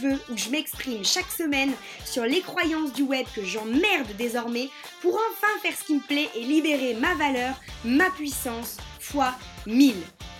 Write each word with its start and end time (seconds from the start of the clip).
je 0.00 0.32
où 0.32 0.36
je 0.36 0.50
m'exprime 0.50 1.04
chaque 1.04 1.30
semaine 1.30 1.72
sur 2.04 2.24
les 2.24 2.40
croyances 2.40 2.92
du 2.92 3.02
web 3.02 3.26
que 3.34 3.44
j'emmerde 3.44 4.08
désormais 4.16 4.68
pour 5.02 5.14
enfin 5.14 5.52
faire 5.62 5.76
ce 5.76 5.84
qui 5.84 5.94
me 5.94 6.00
plaît 6.00 6.28
et 6.34 6.42
libérer 6.42 6.94
ma 6.94 7.14
valeur, 7.14 7.54
ma 7.84 8.10
puissance 8.10 8.76
fois 9.00 9.34
1000. 9.66 9.94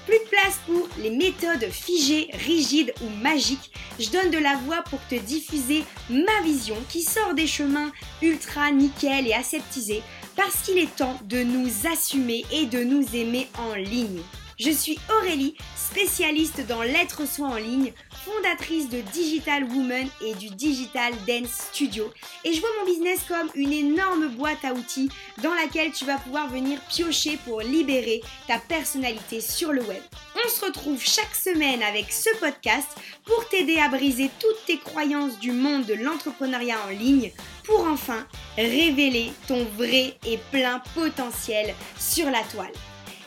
Plus 0.06 0.18
de 0.18 0.30
place 0.30 0.58
pour 0.66 0.88
les 1.02 1.10
méthodes 1.10 1.70
figées, 1.70 2.30
rigides 2.32 2.94
ou 3.02 3.22
magiques. 3.22 3.72
Je 3.98 4.08
donne 4.08 4.30
de 4.30 4.38
la 4.38 4.56
voix 4.56 4.82
pour 4.82 5.00
te 5.08 5.16
diffuser 5.16 5.84
ma 6.08 6.40
vision 6.42 6.76
qui 6.88 7.02
sort 7.02 7.34
des 7.34 7.46
chemins 7.46 7.92
ultra 8.22 8.70
nickel 8.70 9.26
et 9.26 9.34
aseptisés 9.34 10.02
parce 10.34 10.62
qu'il 10.62 10.78
est 10.78 10.96
temps 10.96 11.18
de 11.24 11.42
nous 11.42 11.68
assumer 11.92 12.46
et 12.52 12.66
de 12.66 12.82
nous 12.84 13.04
aimer 13.14 13.48
en 13.58 13.74
ligne. 13.74 14.22
Je 14.58 14.72
suis 14.72 14.98
Aurélie, 15.16 15.54
spécialiste 15.76 16.66
dans 16.66 16.82
l'être 16.82 17.28
soi 17.28 17.46
en 17.46 17.56
ligne, 17.58 17.92
fondatrice 18.24 18.88
de 18.88 19.00
Digital 19.12 19.62
Woman 19.62 20.08
et 20.20 20.34
du 20.34 20.48
Digital 20.48 21.12
Dance 21.28 21.68
Studio. 21.70 22.10
Et 22.44 22.52
je 22.52 22.60
vois 22.60 22.68
mon 22.80 22.90
business 22.90 23.20
comme 23.28 23.48
une 23.54 23.72
énorme 23.72 24.26
boîte 24.30 24.64
à 24.64 24.72
outils 24.72 25.10
dans 25.44 25.54
laquelle 25.54 25.92
tu 25.92 26.04
vas 26.04 26.18
pouvoir 26.18 26.48
venir 26.48 26.80
piocher 26.88 27.38
pour 27.44 27.60
libérer 27.60 28.20
ta 28.48 28.58
personnalité 28.58 29.40
sur 29.40 29.72
le 29.72 29.82
web. 29.82 30.02
On 30.44 30.48
se 30.48 30.64
retrouve 30.64 31.00
chaque 31.00 31.36
semaine 31.36 31.84
avec 31.84 32.12
ce 32.12 32.36
podcast 32.40 32.88
pour 33.26 33.48
t'aider 33.48 33.78
à 33.78 33.88
briser 33.88 34.28
toutes 34.40 34.66
tes 34.66 34.78
croyances 34.78 35.38
du 35.38 35.52
monde 35.52 35.84
de 35.86 35.94
l'entrepreneuriat 35.94 36.78
en 36.84 36.90
ligne 36.90 37.30
pour 37.62 37.86
enfin 37.86 38.26
révéler 38.56 39.30
ton 39.46 39.64
vrai 39.76 40.16
et 40.26 40.38
plein 40.50 40.82
potentiel 40.96 41.76
sur 41.96 42.28
la 42.28 42.42
toile. 42.42 42.72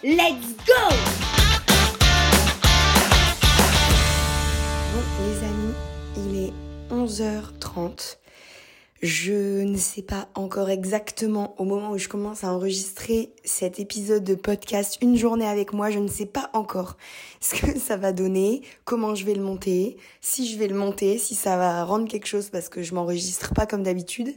Let's 0.03 0.55
go 0.65 0.73
Bon 4.93 5.03
les 5.19 5.43
amis, 5.45 5.73
il 6.17 6.45
est 6.45 6.53
11h30. 6.91 8.17
Je 9.03 9.61
ne 9.61 9.77
sais 9.77 10.01
pas 10.01 10.27
encore 10.33 10.71
exactement 10.71 11.53
au 11.59 11.65
moment 11.65 11.91
où 11.91 11.99
je 11.99 12.07
commence 12.07 12.43
à 12.43 12.51
enregistrer 12.51 13.31
cet 13.43 13.79
épisode 13.79 14.23
de 14.23 14.33
podcast 14.33 14.97
Une 15.03 15.15
journée 15.17 15.47
avec 15.47 15.71
moi, 15.71 15.91
je 15.91 15.99
ne 15.99 16.07
sais 16.07 16.25
pas 16.25 16.49
encore 16.53 16.97
ce 17.39 17.61
que 17.61 17.77
ça 17.77 17.95
va 17.95 18.11
donner, 18.11 18.63
comment 18.85 19.13
je 19.13 19.23
vais 19.23 19.35
le 19.35 19.43
monter, 19.43 19.97
si 20.19 20.51
je 20.51 20.57
vais 20.57 20.67
le 20.67 20.75
monter, 20.75 21.19
si 21.19 21.35
ça 21.35 21.57
va 21.57 21.83
rendre 21.83 22.07
quelque 22.07 22.27
chose 22.27 22.49
parce 22.49 22.69
que 22.69 22.81
je 22.81 22.95
m'enregistre 22.95 23.53
pas 23.53 23.67
comme 23.67 23.83
d'habitude. 23.83 24.33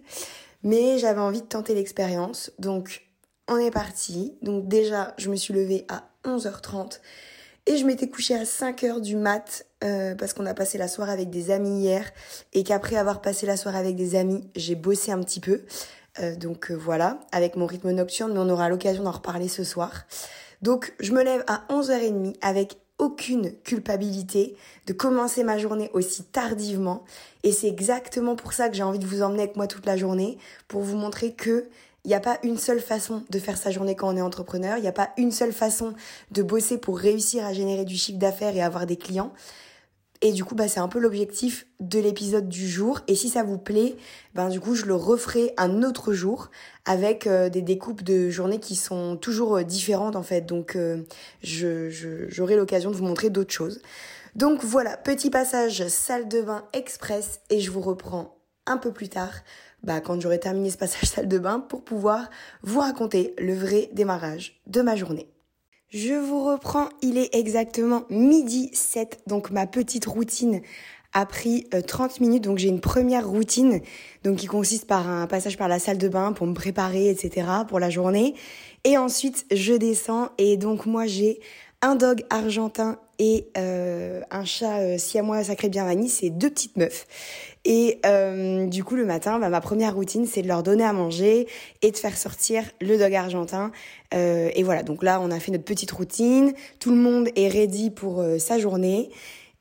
Mais 0.63 0.99
j'avais 0.99 1.21
envie 1.21 1.41
de 1.41 1.47
tenter 1.47 1.75
l'expérience, 1.75 2.53
donc 2.59 3.05
on 3.49 3.59
est 3.59 3.71
parti. 3.71 4.37
Donc 4.43 4.69
déjà, 4.69 5.15
je 5.19 5.31
me 5.31 5.37
suis 5.37 5.55
levée 5.55 5.87
à 5.89 6.09
11h30 6.25 7.01
et 7.67 7.77
je 7.77 7.87
m'étais 7.87 8.09
couchée 8.09 8.35
à 8.35 8.45
5h 8.45 9.01
du 9.01 9.17
mat 9.17 9.67
euh, 9.83 10.15
parce 10.15 10.33
qu'on 10.35 10.47
a 10.47 10.55
passé 10.55 10.79
la 10.79 10.89
soirée 10.89 11.13
avec 11.13 11.31
des 11.31 11.51
amis 11.51 11.81
hier 11.81 12.11
et 12.53 12.63
qu'après 12.63 12.97
avoir 12.97 13.23
passé 13.23 13.47
la 13.47 13.57
soirée 13.57 13.79
avec 13.79 13.97
des 13.97 14.17
amis, 14.17 14.49
j'ai 14.55 14.75
bossé 14.75 15.13
un 15.13 15.21
petit 15.23 15.41
peu. 15.41 15.63
Euh, 16.21 16.37
donc 16.37 16.71
euh, 16.71 16.75
voilà, 16.75 17.21
avec 17.33 17.57
mon 17.57 17.67
rythme 17.67 17.91
nocturne, 17.91 18.33
mais 18.33 18.39
on 18.39 18.49
aura 18.49 18.69
l'occasion 18.69 19.03
d'en 19.03 19.11
reparler 19.11 19.49
ce 19.49 19.65
soir. 19.65 20.05
Donc 20.63 20.95
je 21.01 21.13
me 21.13 21.23
lève 21.23 21.45
à 21.47 21.65
11h30 21.71 22.37
avec 22.41 22.79
aucune 22.99 23.53
culpabilité 23.63 24.57
de 24.87 24.93
commencer 24.93 25.43
ma 25.43 25.59
journée 25.59 25.91
aussi 25.95 26.23
tardivement 26.23 27.05
et 27.43 27.51
c'est 27.51 27.67
exactement 27.67 28.37
pour 28.37 28.53
ça 28.53 28.69
que 28.69 28.77
j'ai 28.77 28.85
envie 28.85 29.01
de 29.01 29.07
vous 29.07 29.23
emmener 29.23 29.43
avec 29.43 29.57
moi 29.57 29.67
toute 29.67 29.85
la 29.85 29.97
journée 29.97 30.39
pour 30.69 30.83
vous 30.83 30.97
montrer 30.97 31.33
que 31.33 31.69
il 32.05 32.09
n'y 32.09 32.15
a 32.15 32.21
pas 32.21 32.39
une 32.43 32.59
seule 32.59 32.81
façon 32.81 33.23
de 33.31 33.39
faire 33.39 33.57
sa 33.57 33.71
journée 33.71 33.97
quand 33.97 34.13
on 34.13 34.17
est 34.17 34.23
entrepreneur. 34.23 34.77
Il 34.77 34.83
n'y 34.83 34.89
a 34.89 34.93
pas 34.93 35.11
une 35.17 35.33
seule 35.33 35.53
façon 35.53 35.95
de 36.33 36.43
bosser 36.43 36.79
pour 36.79 36.99
réussir 36.99 37.45
à 37.45 37.53
générer 37.53 37.85
du 37.85 37.97
chiffre 37.97 38.19
d'affaires 38.19 38.55
et 38.55 38.63
avoir 38.63 38.87
des 38.87 38.97
clients. 38.97 39.33
Et 40.21 40.33
du 40.33 40.45
coup, 40.45 40.55
bah, 40.55 40.69
c'est 40.69 40.81
un 40.81 40.89
peu 40.89 40.99
l'objectif 40.99 41.67
de 41.81 41.99
l'épisode 41.99 42.49
du 42.49 42.69
jour. 42.69 43.01
Et 43.09 43.15
si 43.15 43.29
ça 43.29 43.43
vous 43.43 43.59
plaît, 43.59 43.97
ben, 44.35 44.49
du 44.49 44.59
je 44.73 44.87
le 44.87 44.95
referai 44.95 45.53
un 45.57 45.83
autre 45.83 46.13
jour 46.13 46.51
avec 46.87 47.27
euh, 47.27 47.49
des 47.49 47.63
découpes 47.63 48.03
de 48.03 48.31
journées 48.31 48.61
qui 48.61 48.77
sont 48.77 49.17
toujours 49.17 49.57
euh, 49.57 49.63
différentes, 49.65 50.17
en 50.17 50.23
fait. 50.23 50.43
Donc, 50.43 50.77
euh, 50.77 51.03
j'aurai 51.43 52.57
l'occasion 52.57 52.91
de 52.91 52.97
vous 52.97 53.05
montrer 53.05 53.29
d'autres 53.29 53.53
choses. 53.53 53.83
Donc 54.35 54.65
voilà, 54.65 54.97
petit 54.97 55.31
passage 55.31 55.87
salle 55.89 56.27
de 56.27 56.41
bain 56.43 56.65
express 56.73 57.41
et 57.51 57.61
je 57.61 57.71
vous 57.71 57.81
reprends 57.81 58.37
un 58.67 58.79
peu 58.79 58.93
plus 58.93 59.09
tard 59.09 59.33
bah, 59.85 60.01
quand 60.01 60.21
j'aurai 60.21 60.41
terminé 60.41 60.71
ce 60.71 60.79
passage 60.79 61.09
salle 61.09 61.29
de 61.29 61.39
bain 61.39 61.61
pour 61.61 61.83
pouvoir 61.83 62.31
vous 62.63 62.81
raconter 62.81 63.35
le 63.39 63.55
vrai 63.55 63.91
démarrage 63.93 64.61
de 64.67 64.83
ma 64.83 64.97
journée. 64.97 65.29
Je 65.91 66.15
vous 66.15 66.45
reprends, 66.45 66.89
il 67.03 67.19
est 67.19 67.35
exactement 67.35 68.03
midi 68.11 68.71
7, 68.73 69.21
donc 69.29 69.51
ma 69.51 69.67
petite 69.67 70.07
routine 70.07 70.61
a 71.13 71.27
pris 71.27 71.69
30 71.71 72.11
euh, 72.11 72.15
minutes, 72.21 72.43
donc 72.43 72.59
j'ai 72.59 72.69
une 72.69 72.81
première 72.81 73.29
routine 73.29 73.81
donc 74.25 74.39
qui 74.39 74.47
consiste 74.47 74.87
par 74.87 75.09
un 75.09 75.29
passage 75.29 75.57
par 75.57 75.69
la 75.69 75.79
salle 75.79 75.99
de 75.99 76.09
bain 76.09 76.33
pour 76.33 76.49
me 76.49 76.55
préparer, 76.55 77.09
etc. 77.09 77.47
pour 77.69 77.79
la 77.79 77.91
journée. 77.91 78.35
Et 78.83 78.99
ensuite, 78.99 79.47
je 79.53 79.75
descends 79.75 80.31
et 80.37 80.57
donc 80.57 80.87
moi 80.87 81.07
j'ai 81.07 81.39
un 81.85 81.97
dog 81.97 82.25
argentin 82.31 82.99
et 83.19 83.47
euh, 83.59 84.23
un 84.31 84.45
chat 84.47 84.79
euh, 84.79 84.97
siamois 84.97 85.45
sacré 85.45 85.69
bien 85.69 85.85
vanille, 85.85 86.09
c'est 86.09 86.31
deux 86.31 86.49
petites 86.49 86.79
meufs. 86.79 87.07
Et 87.67 88.01
euh, 88.07 88.67
du 88.67 88.83
coup, 88.83 88.97
le 88.97 89.05
matin, 89.05 89.39
bah, 89.39 89.51
ma 89.51 89.61
première 89.61 89.95
routine, 89.95 90.27
c'est 90.27 90.41
de 90.41 90.49
leur 90.49 90.63
donner 90.63 90.85
à 90.85 90.95
manger 90.95 91.47
et 91.83 91.91
de 91.91 91.97
faire 91.97 92.17
sortir 92.17 92.65
le 92.81 92.97
dog 92.97 93.15
argentin. 93.15 93.71
Euh, 94.15 94.51
et 94.55 94.63
voilà, 94.63 94.83
donc 94.83 95.03
là, 95.03 95.21
on 95.21 95.31
a 95.31 95.39
fait 95.39 95.53
notre 95.53 95.65
petite 95.65 95.91
routine. 95.91 96.55
Tout 96.81 96.91
le 96.91 96.97
monde 96.97 97.29
est 97.37 97.49
ready 97.49 97.91
pour 97.91 98.25
sa 98.39 98.59
journée. 98.59 99.11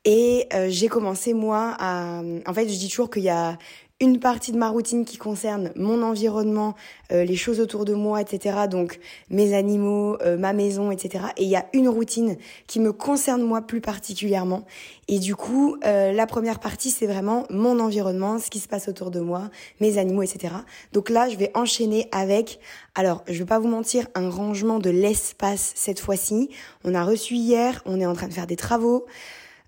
Et 0.06 0.48
j'ai 0.68 0.90
commencé, 0.90 1.34
moi, 1.34 1.76
à... 1.80 2.22
En 2.46 2.54
fait, 2.54 2.68
je 2.68 2.78
dis 2.78 2.90
toujours 2.90 3.10
qu'il 3.10 3.24
y 3.24 3.30
a 3.30 3.58
une 4.00 4.20
partie 4.20 4.52
de 4.52 4.58
ma 4.58 4.70
routine 4.70 5.06
qui 5.06 5.18
concerne 5.18 5.72
mon 5.76 6.02
environnement, 6.02 6.76
euh, 7.12 7.24
les 7.24 7.36
choses 7.36 7.60
autour 7.60 7.86
de 7.86 7.94
moi, 7.94 8.22
etc. 8.22 8.68
Donc 8.70 9.00
mes 9.30 9.54
animaux, 9.54 10.18
euh, 10.22 10.38
ma 10.38 10.52
maison, 10.52 10.92
etc. 10.92 11.26
Et 11.38 11.44
il 11.44 11.50
y 11.50 11.56
a 11.56 11.66
une 11.74 11.88
routine 11.88 12.38
qui 12.68 12.80
me 12.80 12.92
concerne 12.92 13.44
moi 13.44 13.62
plus 13.62 13.82
particulièrement. 13.82 14.66
Et 15.08 15.20
du 15.20 15.36
coup, 15.36 15.78
euh, 15.86 16.12
la 16.12 16.26
première 16.26 16.60
partie, 16.60 16.90
c'est 16.90 17.08
vraiment 17.08 17.46
mon 17.50 17.80
environnement, 17.80 18.40
ce 18.40 18.50
qui 18.50 18.60
se 18.60 18.68
passe 18.68 18.88
autour 18.88 19.12
de 19.12 19.20
moi, 19.20 19.50
mes 19.80 19.98
animaux, 19.98 20.24
etc. 20.24 20.54
Donc 20.92 21.10
là, 21.10 21.30
je 21.30 21.38
vais 21.38 21.52
enchaîner 21.54 22.08
avec, 22.12 22.60
alors 22.96 23.24
je 23.28 23.40
vais 23.40 23.46
pas 23.46 23.60
vous 23.60 23.68
mentir, 23.68 24.08
un 24.16 24.30
rangement 24.30 24.80
de 24.80 24.90
l'espace 24.90 25.72
cette 25.76 26.00
fois-ci. 26.00 26.50
On 26.84 26.96
a 26.96 27.04
reçu 27.04 27.36
hier, 27.36 27.82
on 27.86 28.02
est 28.02 28.06
en 28.06 28.14
train 28.14 28.28
de 28.28 28.34
faire 28.34 28.48
des 28.48 28.56
travaux. 28.56 29.06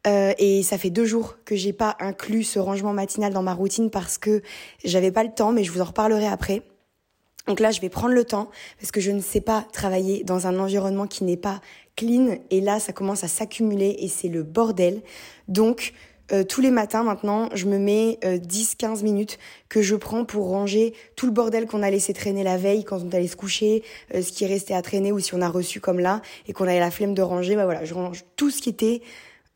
Euh, 0.06 0.34
et 0.38 0.62
ça 0.64 0.78
fait 0.78 0.90
deux 0.90 1.06
jours 1.06 1.38
que 1.46 1.56
j'ai 1.56 1.74
pas 1.74 1.96
inclus 2.00 2.44
ce 2.44 2.60
rangement 2.60 2.94
matinal 2.94 3.34
dans 3.34 3.42
ma 3.42 3.54
routine 3.54 3.90
parce 3.90 4.18
que 4.18 4.42
j'avais 4.84 5.12
pas 5.12 5.24
le 5.24 5.32
temps, 5.32 5.52
mais 5.52 5.64
je 5.64 5.72
vous 5.72 5.82
en 5.82 5.86
reparlerai 5.86 6.28
après. 6.28 6.62
Donc 7.48 7.60
là, 7.60 7.72
je 7.72 7.80
vais 7.80 7.90
prendre 7.90 8.14
le 8.14 8.24
temps 8.24 8.50
parce 8.80 8.92
que 8.92 9.02
je 9.02 9.12
ne 9.12 9.22
sais 9.22 9.42
pas 9.42 9.66
travailler 9.72 10.24
dans 10.24 10.48
un 10.48 10.60
environnement 10.60 11.08
qui 11.08 11.24
n'est 11.24 11.38
pas 11.38 11.62
clean 11.96 12.38
et 12.50 12.62
là, 12.62 12.80
ça 12.80 12.92
commence 12.94 13.24
à 13.24 13.28
s'accumuler 13.28 13.98
et 14.00 14.08
c'est 14.08 14.30
le 14.30 14.44
bordel. 14.44 15.02
Donc, 15.48 15.94
euh, 16.32 16.44
tous 16.44 16.60
les 16.60 16.72
matins 16.72 17.04
maintenant, 17.04 17.50
je 17.54 17.68
me 17.68 17.78
mets 17.78 18.18
10-15 18.24 19.00
euh, 19.00 19.04
minutes 19.04 19.38
que 19.70 19.84
je 19.84 19.96
prends 19.96 20.26
pour 20.26 20.48
ranger 20.48 20.96
tout 21.16 21.28
le 21.28 21.32
bordel 21.32 21.68
qu'on 21.68 21.84
a 21.84 21.92
laissé 21.92 22.14
traîner 22.14 22.44
la 22.44 22.58
veille 22.58 22.84
quand 22.84 23.00
on 23.04 23.16
allait 23.16 23.28
se 23.28 23.36
coucher, 23.36 23.84
ce 24.12 24.32
qui 24.32 24.44
est 24.44 24.48
resté 24.48 24.74
à 24.74 24.82
traîner 24.82 25.12
ou 25.12 25.20
si 25.20 25.36
on 25.36 25.42
a 25.42 25.50
reçu 25.50 25.80
comme 25.80 26.00
là 26.00 26.24
et 26.48 26.54
qu'on 26.54 26.66
avait 26.66 26.80
la 26.80 26.90
flemme 26.90 27.14
de 27.14 27.22
ranger, 27.22 27.56
bah 27.56 27.66
voilà, 27.66 27.86
je 27.86 27.94
range 27.94 28.26
tout 28.38 28.50
ce 28.50 28.60
qui 28.60 28.70
était 28.70 29.02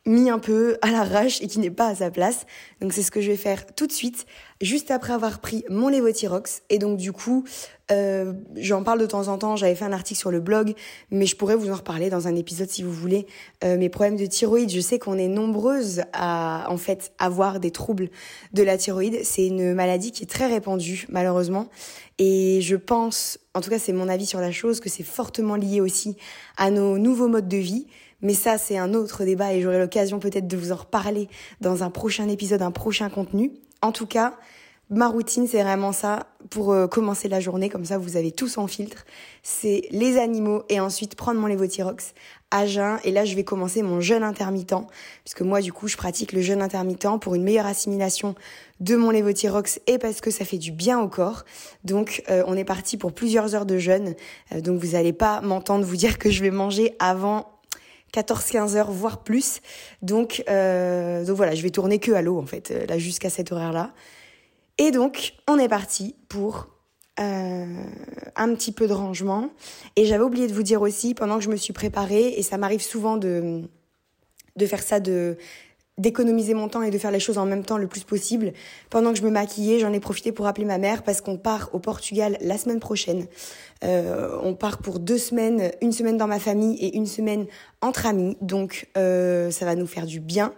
mis 0.05 0.29
un 0.29 0.39
peu 0.39 0.77
à 0.81 0.91
l'arrache 0.91 1.41
et 1.41 1.47
qui 1.47 1.59
n'est 1.59 1.69
pas 1.69 1.87
à 1.87 1.95
sa 1.95 2.09
place. 2.09 2.45
Donc 2.81 2.93
c'est 2.93 3.03
ce 3.03 3.11
que 3.11 3.21
je 3.21 3.29
vais 3.29 3.37
faire 3.37 3.65
tout 3.75 3.85
de 3.85 3.91
suite, 3.91 4.25
juste 4.61 4.91
après 4.91 5.13
avoir 5.13 5.39
pris 5.39 5.63
mon 5.69 5.89
Levotirox. 5.89 6.61
Et 6.69 6.79
donc 6.79 6.97
du 6.97 7.11
coup, 7.11 7.43
euh, 7.91 8.33
j'en 8.55 8.83
parle 8.83 8.99
de 8.99 9.05
temps 9.05 9.27
en 9.27 9.37
temps, 9.37 9.55
j'avais 9.55 9.75
fait 9.75 9.85
un 9.85 9.91
article 9.91 10.19
sur 10.19 10.31
le 10.31 10.39
blog, 10.39 10.73
mais 11.11 11.25
je 11.25 11.35
pourrais 11.35 11.55
vous 11.55 11.69
en 11.69 11.75
reparler 11.75 12.09
dans 12.09 12.27
un 12.27 12.35
épisode 12.35 12.69
si 12.69 12.81
vous 12.81 12.93
voulez. 12.93 13.25
Euh, 13.63 13.77
mes 13.77 13.89
problèmes 13.89 14.15
de 14.15 14.25
thyroïde, 14.25 14.71
je 14.71 14.79
sais 14.79 14.99
qu'on 14.99 15.17
est 15.17 15.27
nombreuses 15.27 16.03
à 16.13 16.67
en 16.69 16.77
fait 16.77 17.11
avoir 17.19 17.59
des 17.59 17.71
troubles 17.71 18.09
de 18.53 18.63
la 18.63 18.77
thyroïde. 18.77 19.19
C'est 19.23 19.47
une 19.47 19.73
maladie 19.73 20.11
qui 20.11 20.23
est 20.23 20.27
très 20.27 20.47
répandue 20.47 21.05
malheureusement. 21.09 21.67
Et 22.19 22.61
je 22.61 22.75
pense, 22.75 23.39
en 23.53 23.61
tout 23.61 23.69
cas 23.69 23.79
c'est 23.79 23.93
mon 23.93 24.07
avis 24.07 24.25
sur 24.25 24.39
la 24.39 24.51
chose, 24.51 24.79
que 24.79 24.89
c'est 24.89 25.03
fortement 25.03 25.55
lié 25.55 25.81
aussi 25.81 26.15
à 26.57 26.71
nos 26.71 26.97
nouveaux 26.97 27.27
modes 27.27 27.47
de 27.47 27.57
vie. 27.57 27.87
Mais 28.21 28.33
ça, 28.33 28.57
c'est 28.57 28.77
un 28.77 28.93
autre 28.93 29.23
débat 29.23 29.53
et 29.53 29.61
j'aurai 29.61 29.79
l'occasion 29.79 30.19
peut-être 30.19 30.47
de 30.47 30.57
vous 30.57 30.71
en 30.71 30.75
reparler 30.75 31.29
dans 31.61 31.83
un 31.83 31.89
prochain 31.89 32.27
épisode, 32.27 32.61
un 32.61 32.71
prochain 32.71 33.09
contenu. 33.09 33.51
En 33.81 33.91
tout 33.91 34.07
cas, 34.07 34.33
ma 34.89 35.07
routine, 35.07 35.47
c'est 35.47 35.61
vraiment 35.61 35.91
ça 35.91 36.27
pour 36.49 36.71
euh, 36.71 36.87
commencer 36.87 37.29
la 37.29 37.39
journée. 37.39 37.69
Comme 37.69 37.85
ça, 37.85 37.97
vous 37.97 38.17
avez 38.17 38.31
tout 38.31 38.47
sans 38.47 38.67
filtre. 38.67 39.05
C'est 39.43 39.87
les 39.91 40.17
animaux 40.17 40.63
et 40.69 40.79
ensuite 40.79 41.15
prendre 41.15 41.39
mon 41.39 41.47
Levothyrox 41.47 42.13
à 42.51 42.65
jeun. 42.65 42.99
Et 43.03 43.11
là, 43.11 43.23
je 43.23 43.35
vais 43.35 43.43
commencer 43.43 43.83
mon 43.83 44.01
jeûne 44.01 44.23
intermittent. 44.23 44.87
Puisque 45.23 45.41
moi, 45.41 45.61
du 45.61 45.71
coup, 45.71 45.87
je 45.87 45.95
pratique 45.95 46.33
le 46.33 46.41
jeûne 46.41 46.61
intermittent 46.61 47.19
pour 47.21 47.35
une 47.35 47.43
meilleure 47.43 47.67
assimilation 47.67 48.35
de 48.79 48.95
mon 48.95 49.11
Levothyrox 49.11 49.79
et 49.87 49.97
parce 49.97 50.21
que 50.21 50.31
ça 50.31 50.43
fait 50.43 50.57
du 50.57 50.71
bien 50.71 50.99
au 50.99 51.07
corps. 51.07 51.45
Donc, 51.83 52.23
euh, 52.29 52.43
on 52.47 52.57
est 52.57 52.65
parti 52.65 52.97
pour 52.97 53.13
plusieurs 53.13 53.55
heures 53.55 53.65
de 53.67 53.77
jeûne. 53.77 54.15
Euh, 54.51 54.61
donc, 54.61 54.81
vous 54.81 54.91
n'allez 54.93 55.13
pas 55.13 55.41
m'entendre 55.41 55.85
vous 55.85 55.97
dire 55.97 56.17
que 56.17 56.31
je 56.31 56.41
vais 56.41 56.51
manger 56.51 56.95
avant 56.99 57.58
14-15 58.13 58.75
heures, 58.75 58.91
voire 58.91 59.23
plus. 59.23 59.61
Donc, 60.01 60.43
euh, 60.49 61.25
donc 61.25 61.35
voilà, 61.35 61.55
je 61.55 61.61
vais 61.61 61.69
tourner 61.69 61.99
que 61.99 62.11
à 62.11 62.21
l'eau 62.21 62.37
en 62.39 62.45
fait, 62.45 62.73
là 62.87 62.97
jusqu'à 62.97 63.29
cet 63.29 63.51
horaire-là. 63.51 63.93
Et 64.77 64.91
donc, 64.91 65.33
on 65.47 65.59
est 65.59 65.67
parti 65.67 66.15
pour 66.29 66.67
euh, 67.19 67.83
un 68.35 68.55
petit 68.55 68.71
peu 68.71 68.87
de 68.87 68.93
rangement. 68.93 69.49
Et 69.97 70.05
j'avais 70.05 70.23
oublié 70.23 70.47
de 70.47 70.53
vous 70.53 70.63
dire 70.63 70.81
aussi, 70.81 71.13
pendant 71.13 71.37
que 71.37 71.43
je 71.43 71.49
me 71.49 71.57
suis 71.57 71.73
préparée, 71.73 72.29
et 72.37 72.43
ça 72.43 72.57
m'arrive 72.57 72.81
souvent 72.81 73.17
de 73.17 73.67
faire 74.67 74.81
ça, 74.81 75.01
de 75.01 75.37
d'économiser 75.99 76.53
mon 76.55 76.67
temps 76.69 76.81
et 76.81 76.89
de 76.89 76.97
faire 76.97 77.11
les 77.11 77.19
choses 77.19 77.37
en 77.37 77.45
même 77.45 77.63
temps 77.63 77.77
le 77.77 77.87
plus 77.87 78.03
possible. 78.03 78.53
Pendant 78.89 79.11
que 79.11 79.19
je 79.19 79.23
me 79.23 79.29
maquillais, 79.29 79.79
j'en 79.79 79.93
ai 79.93 79.99
profité 79.99 80.31
pour 80.31 80.47
appeler 80.47 80.65
ma 80.65 80.77
mère 80.77 81.03
parce 81.03 81.21
qu'on 81.21 81.37
part 81.37 81.69
au 81.73 81.79
Portugal 81.79 82.37
la 82.41 82.57
semaine 82.57 82.79
prochaine. 82.79 83.27
Euh, 83.83 84.37
on 84.41 84.55
part 84.55 84.79
pour 84.79 84.99
deux 84.99 85.17
semaines, 85.17 85.71
une 85.81 85.91
semaine 85.91 86.17
dans 86.17 86.27
ma 86.27 86.39
famille 86.39 86.77
et 86.77 86.95
une 86.95 87.05
semaine 87.05 87.45
entre 87.81 88.05
amis. 88.07 88.37
Donc 88.41 88.87
euh, 88.97 89.51
ça 89.51 89.65
va 89.65 89.75
nous 89.75 89.87
faire 89.87 90.05
du 90.05 90.19
bien. 90.19 90.53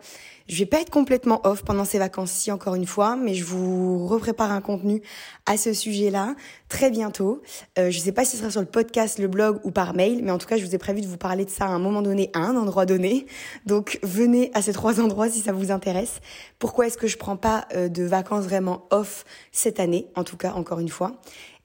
Je 0.47 0.57
vais 0.57 0.65
pas 0.65 0.81
être 0.81 0.89
complètement 0.89 1.41
off 1.45 1.63
pendant 1.63 1.85
ces 1.85 1.99
vacances-ci 1.99 2.51
encore 2.51 2.75
une 2.75 2.85
fois, 2.85 3.15
mais 3.15 3.33
je 3.33 3.43
vous 3.43 4.07
reprépare 4.07 4.51
un 4.51 4.61
contenu 4.61 5.01
à 5.45 5.57
ce 5.57 5.73
sujet-là 5.73 6.35
très 6.69 6.89
bientôt. 6.89 7.41
Euh, 7.77 7.91
je 7.91 7.99
sais 7.99 8.11
pas 8.11 8.25
si 8.25 8.31
ce 8.31 8.38
sera 8.38 8.51
sur 8.51 8.61
le 8.61 8.67
podcast, 8.67 9.19
le 9.19 9.27
blog 9.27 9.59
ou 9.63 9.71
par 9.71 9.93
mail, 9.93 10.21
mais 10.23 10.31
en 10.31 10.38
tout 10.38 10.47
cas, 10.47 10.57
je 10.57 10.65
vous 10.65 10.75
ai 10.75 10.77
prévu 10.77 11.01
de 11.01 11.07
vous 11.07 11.17
parler 11.17 11.45
de 11.45 11.49
ça 11.49 11.65
à 11.65 11.69
un 11.69 11.79
moment 11.79 12.01
donné, 12.01 12.29
à 12.33 12.39
un 12.39 12.55
endroit 12.55 12.85
donné. 12.85 13.25
Donc, 13.65 13.99
venez 14.03 14.51
à 14.53 14.61
ces 14.61 14.73
trois 14.73 14.99
endroits 15.01 15.29
si 15.29 15.41
ça 15.41 15.51
vous 15.51 15.71
intéresse. 15.71 16.19
Pourquoi 16.59 16.87
est-ce 16.87 16.97
que 16.97 17.07
je 17.07 17.17
prends 17.17 17.37
pas 17.37 17.67
euh, 17.75 17.87
de 17.87 18.03
vacances 18.03 18.45
vraiment 18.45 18.87
off 18.91 19.25
cette 19.51 19.79
année, 19.79 20.07
en 20.15 20.23
tout 20.23 20.37
cas, 20.37 20.53
encore 20.53 20.79
une 20.79 20.89
fois? 20.89 21.13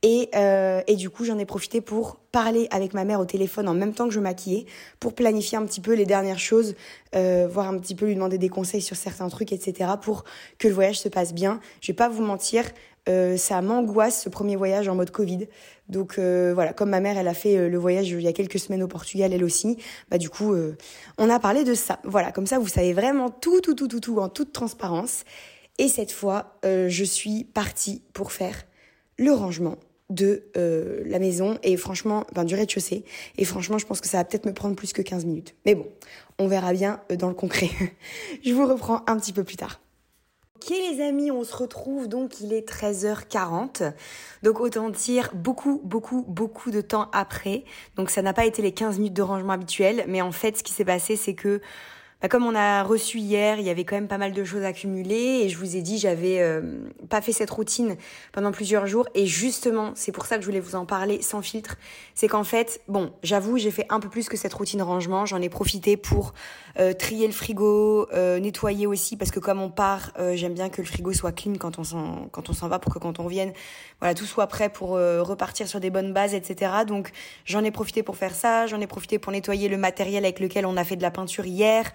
Et, 0.03 0.29
euh, 0.35 0.83
et 0.87 0.97
du 0.97 1.11
coup, 1.11 1.25
j'en 1.25 1.39
ai 1.39 1.47
profité 1.47 1.81
pour 1.81 2.17
parler 2.33 2.69
avec 2.71 2.95
ma 2.95 3.05
mère 3.05 3.21
au 3.21 3.25
téléphone 3.25 3.69
en 3.69 3.75
même 3.75 3.95
temps 3.95 4.07
que 4.07 4.15
je 4.15 4.21
maquillais, 4.21 4.67
pour 5.01 5.15
planifier 5.15 5.59
un 5.59 5.65
petit 5.65 5.81
peu 5.81 5.95
les 5.95 6.05
dernières 6.05 6.39
choses, 6.39 6.75
euh, 7.15 7.49
voir 7.51 7.69
un 7.69 7.79
petit 7.79 7.95
peu 7.95 8.07
lui 8.07 8.15
demander 8.15 8.39
des 8.39 8.49
conseils 8.49 8.83
sur 8.83 8.97
certains 8.97 9.29
trucs, 9.29 9.53
etc., 9.53 9.91
pour 10.01 10.25
que 10.59 10.69
le 10.69 10.75
voyage 10.75 11.01
se 11.01 11.09
passe 11.09 11.33
bien. 11.33 11.61
Je 11.81 11.93
vais 11.93 11.97
pas 11.97 12.09
vous 12.09 12.23
mentir, 12.23 12.65
euh, 13.09 13.37
ça 13.37 13.63
m'angoisse 13.63 14.23
ce 14.23 14.29
premier 14.29 14.57
voyage 14.57 14.89
en 14.89 14.95
mode 14.95 15.11
Covid. 15.11 15.47
Donc 15.89 16.19
euh, 16.19 16.53
voilà, 16.55 16.73
comme 16.73 16.91
ma 16.91 17.01
mère, 17.01 17.17
elle 17.17 17.29
a 17.29 17.35
fait 17.35 17.57
euh, 17.57 17.69
le 17.69 17.79
voyage 17.79 18.09
il 18.09 18.21
y 18.21 18.29
a 18.29 18.33
quelques 18.33 18.59
semaines 18.59 18.83
au 18.83 18.89
Portugal, 18.89 19.33
elle 19.33 19.45
aussi. 19.45 19.79
Bah 20.11 20.19
du 20.19 20.29
coup, 20.29 20.53
euh, 20.53 20.77
on 21.19 21.31
a 21.31 21.39
parlé 21.39 21.65
de 21.65 21.75
ça. 21.75 22.01
Voilà, 22.05 22.33
comme 22.33 22.47
ça, 22.47 22.59
vous 22.59 22.69
savez 22.69 22.93
vraiment 22.93 23.31
tout, 23.31 23.61
tout, 23.61 23.75
tout, 23.75 23.87
tout, 23.87 24.01
tout 24.01 24.19
en 24.19 24.29
toute 24.29 24.53
transparence. 24.53 25.25
Et 25.79 25.89
cette 25.89 26.11
fois, 26.11 26.59
je 26.65 27.05
suis 27.05 27.45
partie 27.45 28.01
pour 28.15 28.33
faire 28.33 28.55
le 29.19 29.33
rangement 29.33 29.77
de 30.11 30.45
euh, 30.57 31.03
la 31.07 31.19
maison 31.19 31.59
et 31.63 31.77
franchement, 31.77 32.25
enfin 32.31 32.45
du 32.45 32.55
rez-de-chaussée. 32.55 33.05
Et 33.39 33.45
franchement, 33.45 33.79
je 33.79 33.87
pense 33.87 34.01
que 34.01 34.07
ça 34.07 34.19
va 34.19 34.25
peut-être 34.25 34.47
me 34.47 34.55
prendre 34.55 34.77
plus 34.77 34.93
que 34.93 35.03
15 35.03 35.25
minutes. 35.25 35.55
Mais 35.65 35.75
bon, 35.75 35.87
on 36.39 36.47
verra 36.47 36.73
bien 36.73 37.01
euh, 37.11 37.17
dans 37.17 37.29
le 37.29 37.35
concret. 37.35 37.71
je 38.45 38.53
vous 38.53 38.67
reprends 38.67 39.03
un 39.07 39.19
petit 39.19 39.33
peu 39.33 39.45
plus 39.45 39.57
tard. 39.57 39.81
Ok 40.57 40.71
les 40.71 41.03
amis, 41.03 41.31
on 41.31 41.45
se 41.45 41.55
retrouve 41.55 42.09
donc 42.09 42.41
il 42.41 42.53
est 42.53 42.69
13h40. 42.69 43.93
Donc 44.43 44.59
autant 44.59 44.91
dire 44.91 45.31
beaucoup 45.35 45.81
beaucoup 45.85 46.25
beaucoup 46.27 46.71
de 46.71 46.81
temps 46.81 47.09
après. 47.13 47.65
Donc 47.95 48.11
ça 48.11 48.23
n'a 48.23 48.33
pas 48.33 48.47
été 48.47 48.63
les 48.63 48.73
15 48.73 48.99
minutes 48.99 49.13
de 49.13 49.23
rangement 49.23 49.53
habituels, 49.53 50.05
mais 50.09 50.23
en 50.23 50.33
fait 50.33 50.57
ce 50.57 50.63
qui 50.63 50.73
s'est 50.73 50.85
passé 50.85 51.15
c'est 51.15 51.35
que 51.35 51.61
bah, 52.23 52.29
comme 52.29 52.47
on 52.47 52.55
a 52.55 52.83
reçu 52.83 53.19
hier, 53.19 53.59
il 53.61 53.67
y 53.67 53.69
avait 53.69 53.85
quand 53.85 53.95
même 53.95 54.09
pas 54.09 54.17
mal 54.17 54.33
de 54.33 54.43
choses 54.43 54.65
accumulées 54.65 55.43
et 55.43 55.49
je 55.51 55.59
vous 55.59 55.77
ai 55.77 55.83
dit 55.83 55.99
j'avais 55.99 56.41
euh, 56.41 56.63
pas 57.11 57.21
fait 57.21 57.33
cette 57.33 57.51
routine 57.51 57.97
pendant 58.33 58.53
plusieurs 58.53 58.87
jours 58.87 59.07
et 59.15 59.27
justement 59.27 59.93
c'est 59.95 60.13
pour 60.13 60.25
ça 60.25 60.37
que 60.37 60.41
je 60.41 60.47
voulais 60.47 60.61
vous 60.61 60.77
en 60.77 60.87
parler 60.87 61.21
sans 61.21 61.43
filtre. 61.43 61.77
C'est 62.15 62.27
qu'en 62.27 62.43
fait 62.43 62.81
bon 62.89 63.13
j'avoue 63.23 63.59
j'ai 63.59 63.71
fait 63.71 63.85
un 63.91 64.01
peu 64.01 64.09
plus 64.09 64.31
que 64.31 64.39
cette 64.39 64.55
routine 64.55 64.81
rangement. 64.81 65.27
J'en 65.27 65.43
ai 65.43 65.51
profité 65.51 65.99
pour 65.99 66.33
euh, 66.79 66.95
trier 66.95 67.27
le 67.27 67.35
frigo, 67.35 68.09
euh, 68.15 68.41
nettoyer 68.41 68.87
aussi 68.87 69.19
parce 69.19 69.31
que 69.31 69.41
comme 69.41 69.61
on 69.61 69.71
part 69.71 70.13
j'aime 70.33 70.55
bien 70.55 70.71
que 70.71 70.81
le 70.81 70.87
frigo 70.87 71.13
soit 71.13 71.33
clean 71.33 71.57
quand 71.59 71.79
on 71.79 71.85
s'en 71.85 72.29
quand 72.33 72.49
on 72.49 72.55
s'en 72.55 72.69
va 72.69 72.79
pour 72.79 72.95
que 72.95 72.99
quand 72.99 73.21
on 73.21 73.25
revienne 73.25 73.53
voilà 74.01 74.15
tout 74.15 74.25
soit 74.25 74.47
prêt 74.47 74.71
pour 74.71 74.91
repartir 74.91 75.69
sur 75.69 75.81
des 75.81 75.91
bonnes 75.91 76.15
bases 76.15 76.33
etc. 76.33 76.73
Donc 76.87 77.11
j'en 77.45 77.63
ai 77.63 77.71
profité 77.71 78.03
pour 78.03 78.17
faire 78.17 78.35
ça. 78.35 78.67
J'en 78.67 78.81
ai 78.81 78.87
profité 78.87 79.19
pour 79.19 79.33
nettoyer 79.33 79.69
le 79.69 79.77
matériel 79.77 80.25
avec 80.25 80.41
lequel 80.41 80.65
on 80.65 80.79
a 80.79 80.85
fait 80.85 80.97
de 80.97 81.03
la 81.03 81.11
peinture 81.11 81.45
hier. 81.45 81.93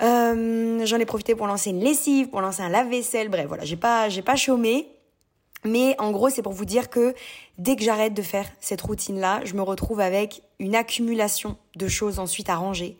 Euh, 0.00 0.84
j'en 0.84 0.98
ai 0.98 1.06
profité 1.06 1.34
pour 1.34 1.46
lancer 1.46 1.70
une 1.70 1.80
lessive, 1.80 2.28
pour 2.28 2.40
lancer 2.40 2.62
un 2.62 2.68
lave-vaisselle. 2.68 3.28
Bref, 3.28 3.46
voilà, 3.46 3.64
j'ai 3.64 3.76
pas, 3.76 4.08
j'ai 4.08 4.22
pas 4.22 4.36
chômé. 4.36 4.88
Mais 5.64 5.96
en 5.98 6.12
gros, 6.12 6.30
c'est 6.30 6.42
pour 6.42 6.52
vous 6.52 6.64
dire 6.64 6.88
que 6.88 7.14
dès 7.58 7.74
que 7.74 7.82
j'arrête 7.82 8.14
de 8.14 8.22
faire 8.22 8.46
cette 8.60 8.80
routine-là, 8.80 9.40
je 9.44 9.54
me 9.54 9.62
retrouve 9.62 9.98
avec 9.98 10.42
une 10.60 10.76
accumulation 10.76 11.56
de 11.74 11.88
choses 11.88 12.20
ensuite 12.20 12.48
à 12.48 12.54
ranger. 12.54 12.96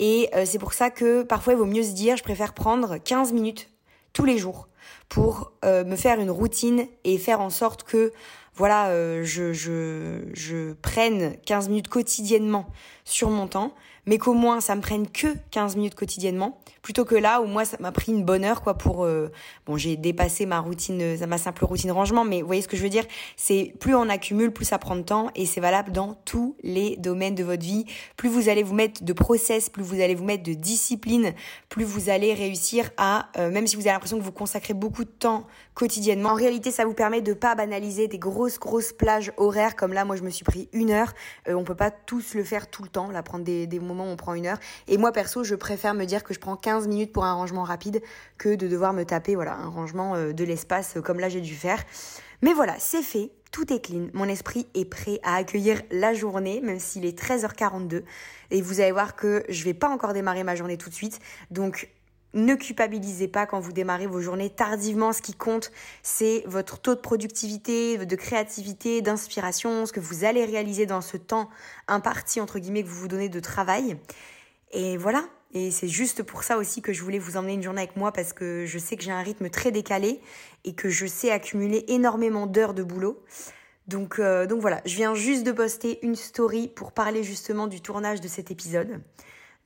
Et 0.00 0.28
euh, 0.34 0.44
c'est 0.44 0.58
pour 0.58 0.74
ça 0.74 0.90
que 0.90 1.22
parfois 1.22 1.54
il 1.54 1.56
vaut 1.58 1.64
mieux 1.64 1.82
se 1.82 1.92
dire, 1.92 2.18
je 2.18 2.22
préfère 2.22 2.52
prendre 2.52 2.98
15 2.98 3.32
minutes 3.32 3.70
tous 4.12 4.26
les 4.26 4.36
jours 4.36 4.68
pour 5.08 5.52
euh, 5.64 5.82
me 5.84 5.96
faire 5.96 6.20
une 6.20 6.30
routine 6.30 6.86
et 7.04 7.16
faire 7.16 7.40
en 7.40 7.50
sorte 7.50 7.84
que 7.84 8.12
voilà, 8.56 8.92
je, 9.24 9.52
je, 9.52 10.20
je 10.32 10.74
prenne 10.74 11.36
15 11.44 11.70
minutes 11.70 11.88
quotidiennement 11.88 12.66
sur 13.04 13.28
mon 13.28 13.48
temps 13.48 13.74
mais 14.06 14.18
qu'au 14.18 14.34
moins 14.34 14.60
ça 14.60 14.74
me 14.74 14.80
prenne 14.80 15.08
que 15.08 15.28
15 15.50 15.76
minutes 15.76 15.94
quotidiennement, 15.94 16.58
plutôt 16.82 17.04
que 17.04 17.14
là 17.14 17.40
où 17.40 17.46
moi 17.46 17.64
ça 17.64 17.76
m'a 17.80 17.92
pris 17.92 18.12
une 18.12 18.24
bonne 18.24 18.44
heure 18.44 18.62
quoi 18.62 18.74
pour 18.74 19.04
euh, 19.04 19.30
bon 19.66 19.76
j'ai 19.76 19.96
dépassé 19.96 20.46
ma 20.46 20.60
routine, 20.60 21.00
euh, 21.00 21.26
ma 21.26 21.38
simple 21.38 21.64
routine 21.64 21.90
rangement, 21.90 22.24
mais 22.24 22.40
vous 22.40 22.46
voyez 22.46 22.62
ce 22.62 22.68
que 22.68 22.76
je 22.76 22.82
veux 22.82 22.88
dire, 22.88 23.04
c'est 23.36 23.74
plus 23.80 23.94
on 23.94 24.08
accumule, 24.08 24.52
plus 24.52 24.64
ça 24.64 24.78
prend 24.78 24.96
de 24.96 25.02
temps 25.02 25.30
et 25.34 25.46
c'est 25.46 25.60
valable 25.60 25.92
dans 25.92 26.14
tous 26.24 26.56
les 26.62 26.96
domaines 26.96 27.34
de 27.34 27.44
votre 27.44 27.62
vie. 27.62 27.86
Plus 28.16 28.28
vous 28.28 28.48
allez 28.48 28.62
vous 28.62 28.74
mettre 28.74 29.02
de 29.02 29.12
process, 29.12 29.70
plus 29.70 29.82
vous 29.82 30.00
allez 30.00 30.14
vous 30.14 30.24
mettre 30.24 30.42
de 30.42 30.54
discipline, 30.54 31.32
plus 31.68 31.84
vous 31.84 32.10
allez 32.10 32.34
réussir 32.34 32.90
à, 32.96 33.28
euh, 33.38 33.50
même 33.50 33.66
si 33.66 33.76
vous 33.76 33.82
avez 33.82 33.92
l'impression 33.92 34.18
que 34.18 34.22
vous 34.22 34.32
consacrez 34.32 34.74
beaucoup 34.74 35.04
de 35.04 35.10
temps 35.10 35.46
quotidiennement, 35.74 36.30
en 36.30 36.34
réalité 36.34 36.70
ça 36.70 36.84
vous 36.84 36.94
permet 36.94 37.20
de 37.20 37.32
pas 37.32 37.54
banaliser 37.54 38.08
des 38.08 38.18
grosses 38.18 38.58
grosses 38.58 38.92
plages 38.92 39.32
horaires 39.36 39.74
comme 39.74 39.92
là 39.92 40.04
moi 40.04 40.16
je 40.16 40.22
me 40.22 40.30
suis 40.30 40.44
pris 40.44 40.68
une 40.72 40.90
heure. 40.90 41.12
on 41.48 41.64
peut 41.64 41.74
pas 41.74 41.90
tous 41.90 42.34
le 42.34 42.44
faire 42.44 42.70
tout 42.70 42.82
le 42.82 42.88
temps, 42.88 43.10
là 43.10 43.22
prendre 43.22 43.44
des, 43.44 43.66
des 43.66 43.80
moments 43.80 43.93
on 44.02 44.16
prend 44.16 44.34
une 44.34 44.46
heure. 44.46 44.58
Et 44.88 44.98
moi, 44.98 45.12
perso, 45.12 45.44
je 45.44 45.54
préfère 45.54 45.94
me 45.94 46.04
dire 46.04 46.24
que 46.24 46.34
je 46.34 46.40
prends 46.40 46.56
15 46.56 46.88
minutes 46.88 47.12
pour 47.12 47.24
un 47.24 47.34
rangement 47.34 47.62
rapide 47.62 48.02
que 48.38 48.56
de 48.56 48.66
devoir 48.66 48.92
me 48.92 49.04
taper 49.04 49.36
voilà, 49.36 49.54
un 49.54 49.68
rangement 49.68 50.16
euh, 50.16 50.32
de 50.32 50.42
l'espace 50.42 50.96
euh, 50.96 51.00
comme 51.00 51.20
là 51.20 51.28
j'ai 51.28 51.40
dû 51.40 51.54
faire. 51.54 51.82
Mais 52.42 52.52
voilà, 52.52 52.74
c'est 52.78 53.02
fait, 53.02 53.30
tout 53.52 53.72
est 53.72 53.80
clean. 53.80 54.08
Mon 54.12 54.28
esprit 54.28 54.66
est 54.74 54.84
prêt 54.84 55.20
à 55.22 55.36
accueillir 55.36 55.80
la 55.90 56.12
journée, 56.12 56.60
même 56.60 56.80
s'il 56.80 57.04
est 57.04 57.18
13h42. 57.18 58.02
Et 58.50 58.60
vous 58.60 58.80
allez 58.80 58.92
voir 58.92 59.14
que 59.14 59.44
je 59.48 59.64
vais 59.64 59.74
pas 59.74 59.88
encore 59.88 60.12
démarrer 60.12 60.42
ma 60.42 60.56
journée 60.56 60.76
tout 60.76 60.90
de 60.90 60.94
suite. 60.94 61.20
Donc, 61.50 61.88
ne 62.34 62.54
culpabilisez 62.54 63.28
pas 63.28 63.46
quand 63.46 63.60
vous 63.60 63.72
démarrez 63.72 64.06
vos 64.06 64.20
journées 64.20 64.50
tardivement. 64.50 65.12
Ce 65.12 65.22
qui 65.22 65.34
compte, 65.34 65.72
c'est 66.02 66.44
votre 66.46 66.78
taux 66.78 66.94
de 66.94 67.00
productivité, 67.00 67.96
de 67.98 68.16
créativité, 68.16 69.00
d'inspiration, 69.00 69.86
ce 69.86 69.92
que 69.92 70.00
vous 70.00 70.24
allez 70.24 70.44
réaliser 70.44 70.86
dans 70.86 71.00
ce 71.00 71.16
temps 71.16 71.48
imparti, 71.88 72.40
entre 72.40 72.58
guillemets, 72.58 72.82
que 72.82 72.88
vous 72.88 73.00
vous 73.00 73.08
donnez 73.08 73.28
de 73.28 73.40
travail. 73.40 73.96
Et 74.72 74.96
voilà. 74.96 75.24
Et 75.52 75.70
c'est 75.70 75.88
juste 75.88 76.24
pour 76.24 76.42
ça 76.42 76.58
aussi 76.58 76.82
que 76.82 76.92
je 76.92 77.00
voulais 77.02 77.20
vous 77.20 77.36
emmener 77.36 77.54
une 77.54 77.62
journée 77.62 77.82
avec 77.82 77.96
moi 77.96 78.10
parce 78.10 78.32
que 78.32 78.66
je 78.66 78.76
sais 78.76 78.96
que 78.96 79.04
j'ai 79.04 79.12
un 79.12 79.22
rythme 79.22 79.48
très 79.48 79.70
décalé 79.70 80.20
et 80.64 80.74
que 80.74 80.88
je 80.88 81.06
sais 81.06 81.30
accumuler 81.30 81.84
énormément 81.86 82.48
d'heures 82.48 82.74
de 82.74 82.82
boulot. 82.82 83.22
Donc, 83.86 84.18
euh, 84.18 84.46
donc 84.46 84.60
voilà, 84.60 84.80
je 84.84 84.96
viens 84.96 85.14
juste 85.14 85.44
de 85.44 85.52
poster 85.52 85.98
une 86.02 86.16
story 86.16 86.68
pour 86.68 86.90
parler 86.90 87.22
justement 87.22 87.68
du 87.68 87.80
tournage 87.80 88.20
de 88.20 88.26
cet 88.26 88.50
épisode. 88.50 89.00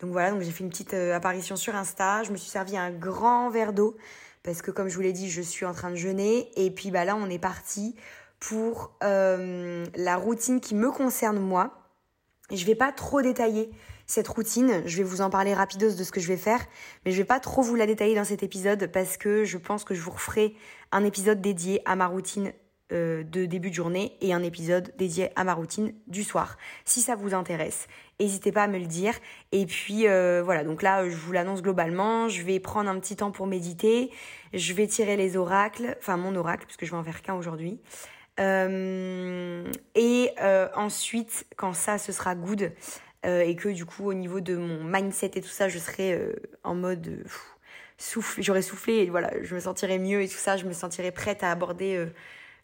Donc 0.00 0.12
voilà, 0.12 0.30
donc 0.30 0.42
j'ai 0.42 0.50
fait 0.50 0.62
une 0.62 0.70
petite 0.70 0.94
euh, 0.94 1.14
apparition 1.14 1.56
sur 1.56 1.74
Insta. 1.74 2.22
Je 2.22 2.30
me 2.30 2.36
suis 2.36 2.50
servi 2.50 2.76
un 2.76 2.90
grand 2.90 3.50
verre 3.50 3.72
d'eau 3.72 3.96
parce 4.42 4.62
que 4.62 4.70
comme 4.70 4.88
je 4.88 4.94
vous 4.94 5.00
l'ai 5.00 5.12
dit, 5.12 5.28
je 5.28 5.42
suis 5.42 5.66
en 5.66 5.72
train 5.72 5.90
de 5.90 5.96
jeûner. 5.96 6.50
Et 6.56 6.70
puis 6.70 6.90
bah 6.90 7.04
là, 7.04 7.16
on 7.16 7.28
est 7.28 7.38
parti 7.38 7.96
pour 8.38 8.96
euh, 9.02 9.84
la 9.96 10.16
routine 10.16 10.60
qui 10.60 10.74
me 10.74 10.90
concerne 10.90 11.38
moi. 11.38 11.72
Je 12.50 12.64
vais 12.64 12.76
pas 12.76 12.92
trop 12.92 13.20
détailler 13.20 13.70
cette 14.06 14.28
routine. 14.28 14.82
Je 14.86 14.96
vais 14.96 15.02
vous 15.02 15.20
en 15.20 15.30
parler 15.30 15.52
rapidos 15.52 15.94
de 15.94 16.04
ce 16.04 16.12
que 16.12 16.20
je 16.20 16.28
vais 16.28 16.36
faire, 16.36 16.64
mais 17.04 17.10
je 17.10 17.18
vais 17.18 17.26
pas 17.26 17.40
trop 17.40 17.62
vous 17.62 17.74
la 17.74 17.86
détailler 17.86 18.14
dans 18.14 18.24
cet 18.24 18.42
épisode 18.42 18.86
parce 18.92 19.16
que 19.16 19.44
je 19.44 19.58
pense 19.58 19.84
que 19.84 19.94
je 19.94 20.00
vous 20.00 20.12
referai 20.12 20.54
un 20.92 21.04
épisode 21.04 21.40
dédié 21.40 21.82
à 21.84 21.96
ma 21.96 22.06
routine 22.06 22.52
de 22.90 23.44
début 23.44 23.68
de 23.68 23.74
journée 23.74 24.16
et 24.22 24.32
un 24.32 24.42
épisode 24.42 24.94
dédié 24.96 25.28
à 25.36 25.44
ma 25.44 25.52
routine 25.52 25.92
du 26.06 26.24
soir. 26.24 26.56
Si 26.86 27.02
ça 27.02 27.16
vous 27.16 27.34
intéresse, 27.34 27.86
n'hésitez 28.18 28.50
pas 28.50 28.62
à 28.62 28.66
me 28.66 28.78
le 28.78 28.86
dire. 28.86 29.12
Et 29.52 29.66
puis 29.66 30.08
euh, 30.08 30.40
voilà, 30.42 30.64
donc 30.64 30.80
là 30.80 31.06
je 31.06 31.14
vous 31.14 31.32
l'annonce 31.32 31.60
globalement, 31.60 32.28
je 32.28 32.42
vais 32.42 32.60
prendre 32.60 32.88
un 32.88 32.98
petit 32.98 33.14
temps 33.14 33.30
pour 33.30 33.46
méditer, 33.46 34.10
je 34.54 34.72
vais 34.72 34.86
tirer 34.86 35.16
les 35.16 35.36
oracles, 35.36 35.96
enfin 35.98 36.16
mon 36.16 36.34
oracle, 36.34 36.64
puisque 36.64 36.86
je 36.86 36.90
vais 36.90 36.96
en 36.96 37.04
faire 37.04 37.20
qu'un 37.20 37.34
aujourd'hui. 37.34 37.78
Euh, 38.40 39.64
et 39.94 40.30
ensuite, 40.74 41.46
quand 41.56 41.74
ça, 41.74 41.98
ce 41.98 42.12
sera 42.12 42.34
good, 42.34 42.72
et 43.24 43.54
que 43.56 43.68
du 43.68 43.84
coup 43.84 44.08
au 44.08 44.14
niveau 44.14 44.40
de 44.40 44.56
mon 44.56 44.82
mindset 44.82 45.32
et 45.34 45.42
tout 45.42 45.48
ça, 45.48 45.68
je 45.68 45.78
serai 45.78 46.18
en 46.64 46.74
mode... 46.74 47.24
souffle, 47.98 48.40
j'aurais 48.40 48.62
soufflé 48.62 48.94
et 48.98 49.10
voilà, 49.10 49.32
je 49.42 49.54
me 49.54 49.60
sentirais 49.60 49.98
mieux 49.98 50.22
et 50.22 50.28
tout 50.28 50.36
ça, 50.36 50.56
je 50.56 50.64
me 50.64 50.72
sentirais 50.72 51.10
prête 51.10 51.42
à 51.42 51.50
aborder 51.50 52.06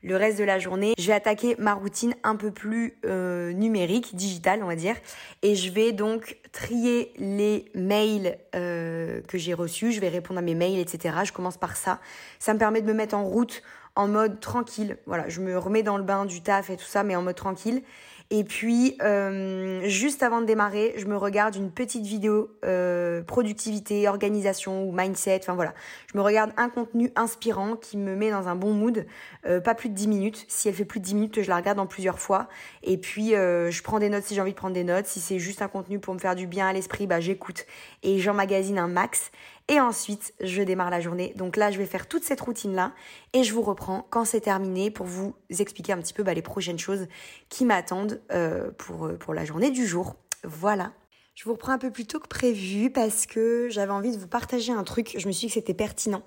le 0.04 0.16
reste 0.16 0.38
de 0.38 0.44
la 0.44 0.58
journée, 0.58 0.92
je 0.98 1.06
vais 1.06 1.14
attaquer 1.14 1.56
ma 1.58 1.72
routine 1.72 2.14
un 2.24 2.36
peu 2.36 2.50
plus 2.50 2.98
euh, 3.06 3.52
numérique, 3.52 4.14
digitale, 4.14 4.62
on 4.62 4.66
va 4.66 4.76
dire. 4.76 4.96
Et 5.40 5.54
je 5.54 5.70
vais 5.70 5.92
donc 5.92 6.36
trier 6.52 7.10
les 7.16 7.64
mails 7.74 8.36
euh, 8.54 9.22
que 9.22 9.38
j'ai 9.38 9.54
reçus. 9.54 9.92
Je 9.92 10.00
vais 10.00 10.10
répondre 10.10 10.38
à 10.38 10.42
mes 10.42 10.54
mails, 10.54 10.78
etc. 10.78 11.16
Je 11.24 11.32
commence 11.32 11.56
par 11.56 11.76
ça. 11.76 12.00
Ça 12.38 12.52
me 12.52 12.58
permet 12.58 12.82
de 12.82 12.86
me 12.86 12.92
mettre 12.92 13.16
en 13.16 13.24
route 13.24 13.62
en 13.96 14.06
mode 14.06 14.40
tranquille. 14.40 14.98
Voilà, 15.06 15.28
je 15.30 15.40
me 15.40 15.56
remets 15.56 15.82
dans 15.82 15.96
le 15.96 16.04
bain 16.04 16.26
du 16.26 16.42
taf 16.42 16.68
et 16.68 16.76
tout 16.76 16.84
ça, 16.84 17.02
mais 17.02 17.16
en 17.16 17.22
mode 17.22 17.36
tranquille. 17.36 17.82
Et 18.30 18.42
puis, 18.42 18.96
euh, 19.02 19.82
juste 19.84 20.22
avant 20.22 20.40
de 20.40 20.46
démarrer, 20.46 20.94
je 20.96 21.04
me 21.06 21.16
regarde 21.16 21.56
une 21.56 21.70
petite 21.70 22.06
vidéo 22.06 22.50
euh, 22.64 23.22
productivité, 23.22 24.08
organisation 24.08 24.88
ou 24.88 24.92
mindset. 24.92 25.40
Enfin 25.42 25.54
voilà, 25.54 25.74
je 26.10 26.16
me 26.16 26.22
regarde 26.22 26.52
un 26.56 26.70
contenu 26.70 27.12
inspirant 27.16 27.76
qui 27.76 27.98
me 27.98 28.16
met 28.16 28.30
dans 28.30 28.48
un 28.48 28.56
bon 28.56 28.72
mood. 28.72 29.06
Euh, 29.46 29.60
pas 29.60 29.74
plus 29.74 29.90
de 29.90 29.94
10 29.94 30.08
minutes. 30.08 30.46
Si 30.48 30.68
elle 30.68 30.74
fait 30.74 30.86
plus 30.86 31.00
de 31.00 31.04
10 31.04 31.14
minutes, 31.14 31.42
je 31.42 31.48
la 31.48 31.56
regarde 31.56 31.78
en 31.78 31.86
plusieurs 31.86 32.18
fois. 32.18 32.48
Et 32.82 32.96
puis, 32.96 33.30
je 33.30 33.82
prends 33.82 33.98
des 33.98 34.08
notes 34.08 34.24
si 34.24 34.34
j'ai 34.34 34.40
envie 34.40 34.52
de 34.52 34.56
prendre 34.56 34.74
des 34.74 34.84
notes. 34.84 35.06
Si 35.06 35.20
c'est 35.20 35.38
juste 35.38 35.60
un 35.60 35.68
contenu 35.68 35.98
pour 35.98 36.14
me 36.14 36.18
faire 36.18 36.34
du 36.34 36.46
bien 36.46 36.66
à 36.66 36.72
l'esprit, 36.72 37.06
bah 37.06 37.20
j'écoute 37.20 37.66
et 38.02 38.18
j'emmagasine 38.18 38.78
un 38.78 38.88
max. 38.88 39.30
Et 39.68 39.80
ensuite, 39.80 40.34
je 40.40 40.62
démarre 40.62 40.90
la 40.90 41.00
journée. 41.00 41.32
Donc 41.36 41.56
là, 41.56 41.70
je 41.70 41.78
vais 41.78 41.86
faire 41.86 42.06
toute 42.06 42.22
cette 42.22 42.40
routine-là 42.40 42.92
et 43.34 43.42
je 43.42 43.52
vous 43.52 43.62
reprends 43.62 44.06
quand 44.08 44.24
c'est 44.24 44.40
terminé 44.40 44.90
pour 44.90 45.06
vous 45.06 45.34
expliquer 45.50 45.92
un 45.92 45.98
petit 45.98 46.14
peu 46.14 46.22
bah, 46.22 46.32
les 46.32 46.42
prochaines 46.42 46.78
choses 46.78 47.08
qui 47.50 47.64
m'attendent 47.64 48.22
euh, 48.32 48.70
euh, 48.90 49.16
pour 49.18 49.34
la 49.34 49.44
journée 49.44 49.70
du 49.70 49.86
jour. 49.86 50.14
Voilà. 50.44 50.92
Je 51.34 51.46
vous 51.46 51.54
reprends 51.54 51.72
un 51.72 51.78
peu 51.78 51.90
plus 51.90 52.06
tôt 52.06 52.20
que 52.20 52.28
prévu 52.28 52.90
parce 52.90 53.26
que 53.26 53.66
j'avais 53.68 53.90
envie 53.90 54.12
de 54.12 54.18
vous 54.18 54.28
partager 54.28 54.70
un 54.70 54.84
truc. 54.84 55.16
Je 55.18 55.26
me 55.26 55.32
suis 55.32 55.46
dit 55.46 55.46
que 55.48 55.54
c'était 55.54 55.74
pertinent. 55.74 56.22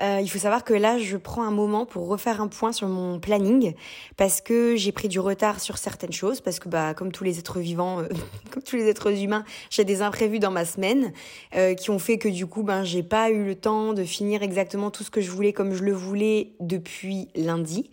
Euh, 0.00 0.20
il 0.20 0.28
faut 0.28 0.38
savoir 0.38 0.64
que 0.64 0.74
là, 0.74 0.98
je 0.98 1.16
prends 1.16 1.42
un 1.42 1.50
moment 1.50 1.86
pour 1.86 2.08
refaire 2.08 2.40
un 2.40 2.48
point 2.48 2.72
sur 2.72 2.88
mon 2.88 3.20
planning 3.20 3.74
parce 4.16 4.40
que 4.40 4.76
j'ai 4.76 4.92
pris 4.92 5.08
du 5.08 5.20
retard 5.20 5.60
sur 5.60 5.78
certaines 5.78 6.12
choses 6.12 6.40
parce 6.40 6.58
que 6.58 6.68
bah 6.68 6.94
comme 6.94 7.12
tous 7.12 7.24
les 7.24 7.38
êtres 7.38 7.60
vivants, 7.60 8.00
euh, 8.00 8.08
comme 8.50 8.62
tous 8.62 8.76
les 8.76 8.88
êtres 8.88 9.12
humains, 9.22 9.44
j'ai 9.70 9.84
des 9.84 10.02
imprévus 10.02 10.38
dans 10.38 10.50
ma 10.50 10.64
semaine 10.64 11.12
euh, 11.54 11.74
qui 11.74 11.90
ont 11.90 11.98
fait 11.98 12.18
que 12.18 12.28
du 12.28 12.46
coup 12.46 12.62
ben 12.62 12.82
j'ai 12.84 13.02
pas 13.02 13.30
eu 13.30 13.44
le 13.44 13.54
temps 13.54 13.92
de 13.92 14.02
finir 14.04 14.42
exactement 14.42 14.90
tout 14.90 15.04
ce 15.04 15.10
que 15.10 15.20
je 15.20 15.30
voulais 15.30 15.52
comme 15.52 15.74
je 15.74 15.84
le 15.84 15.92
voulais 15.92 16.52
depuis 16.60 17.28
lundi. 17.34 17.90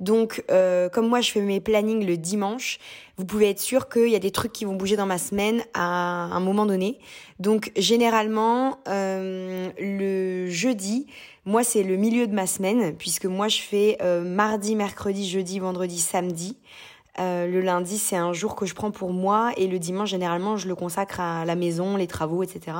Donc 0.00 0.44
comme 0.92 1.08
moi 1.08 1.20
je 1.20 1.30
fais 1.30 1.40
mes 1.40 1.60
plannings 1.60 2.04
le 2.04 2.16
dimanche, 2.16 2.80
vous 3.22 3.26
pouvez 3.26 3.50
être 3.50 3.60
sûr 3.60 3.88
qu'il 3.88 4.08
y 4.08 4.16
a 4.16 4.18
des 4.18 4.32
trucs 4.32 4.52
qui 4.52 4.64
vont 4.64 4.74
bouger 4.74 4.96
dans 4.96 5.06
ma 5.06 5.18
semaine 5.18 5.62
à 5.74 5.84
un 5.84 6.40
moment 6.40 6.66
donné. 6.66 6.98
Donc 7.38 7.70
généralement 7.76 8.78
le 8.86 10.46
jeudi 10.48 11.06
moi, 11.44 11.64
c'est 11.64 11.82
le 11.82 11.96
milieu 11.96 12.28
de 12.28 12.34
ma 12.34 12.46
semaine, 12.46 12.94
puisque 12.94 13.24
moi, 13.24 13.48
je 13.48 13.60
fais 13.60 13.96
euh, 14.00 14.22
mardi, 14.22 14.76
mercredi, 14.76 15.28
jeudi, 15.28 15.58
vendredi, 15.58 15.98
samedi. 15.98 16.56
Euh, 17.18 17.48
le 17.48 17.60
lundi, 17.60 17.98
c'est 17.98 18.16
un 18.16 18.32
jour 18.32 18.54
que 18.54 18.64
je 18.64 18.74
prends 18.74 18.92
pour 18.92 19.12
moi, 19.12 19.50
et 19.56 19.66
le 19.66 19.80
dimanche, 19.80 20.10
généralement, 20.10 20.56
je 20.56 20.68
le 20.68 20.76
consacre 20.76 21.18
à 21.18 21.44
la 21.44 21.56
maison, 21.56 21.96
les 21.96 22.06
travaux, 22.06 22.44
etc. 22.44 22.76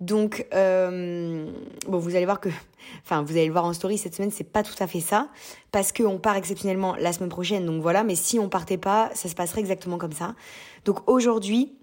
Donc, 0.00 0.46
euh, 0.52 1.50
bon, 1.88 1.98
vous 1.98 2.16
allez 2.16 2.26
voir 2.26 2.40
que, 2.40 2.50
enfin, 3.04 3.22
vous 3.22 3.32
allez 3.32 3.46
le 3.46 3.52
voir 3.52 3.64
en 3.64 3.72
story 3.72 3.98
cette 3.98 4.14
semaine, 4.14 4.30
c'est 4.30 4.44
pas 4.44 4.62
tout 4.62 4.74
à 4.78 4.86
fait 4.86 5.00
ça, 5.00 5.28
parce 5.72 5.92
qu'on 5.92 6.18
part 6.18 6.36
exceptionnellement 6.36 6.96
la 6.96 7.12
semaine 7.12 7.30
prochaine, 7.30 7.64
donc 7.64 7.80
voilà. 7.82 8.04
Mais 8.04 8.14
si 8.14 8.38
on 8.38 8.48
partait 8.48 8.78
pas, 8.78 9.10
ça 9.14 9.28
se 9.28 9.34
passerait 9.34 9.60
exactement 9.60 9.98
comme 9.98 10.12
ça. 10.12 10.34
Donc 10.84 11.08
aujourd'hui, 11.08 11.75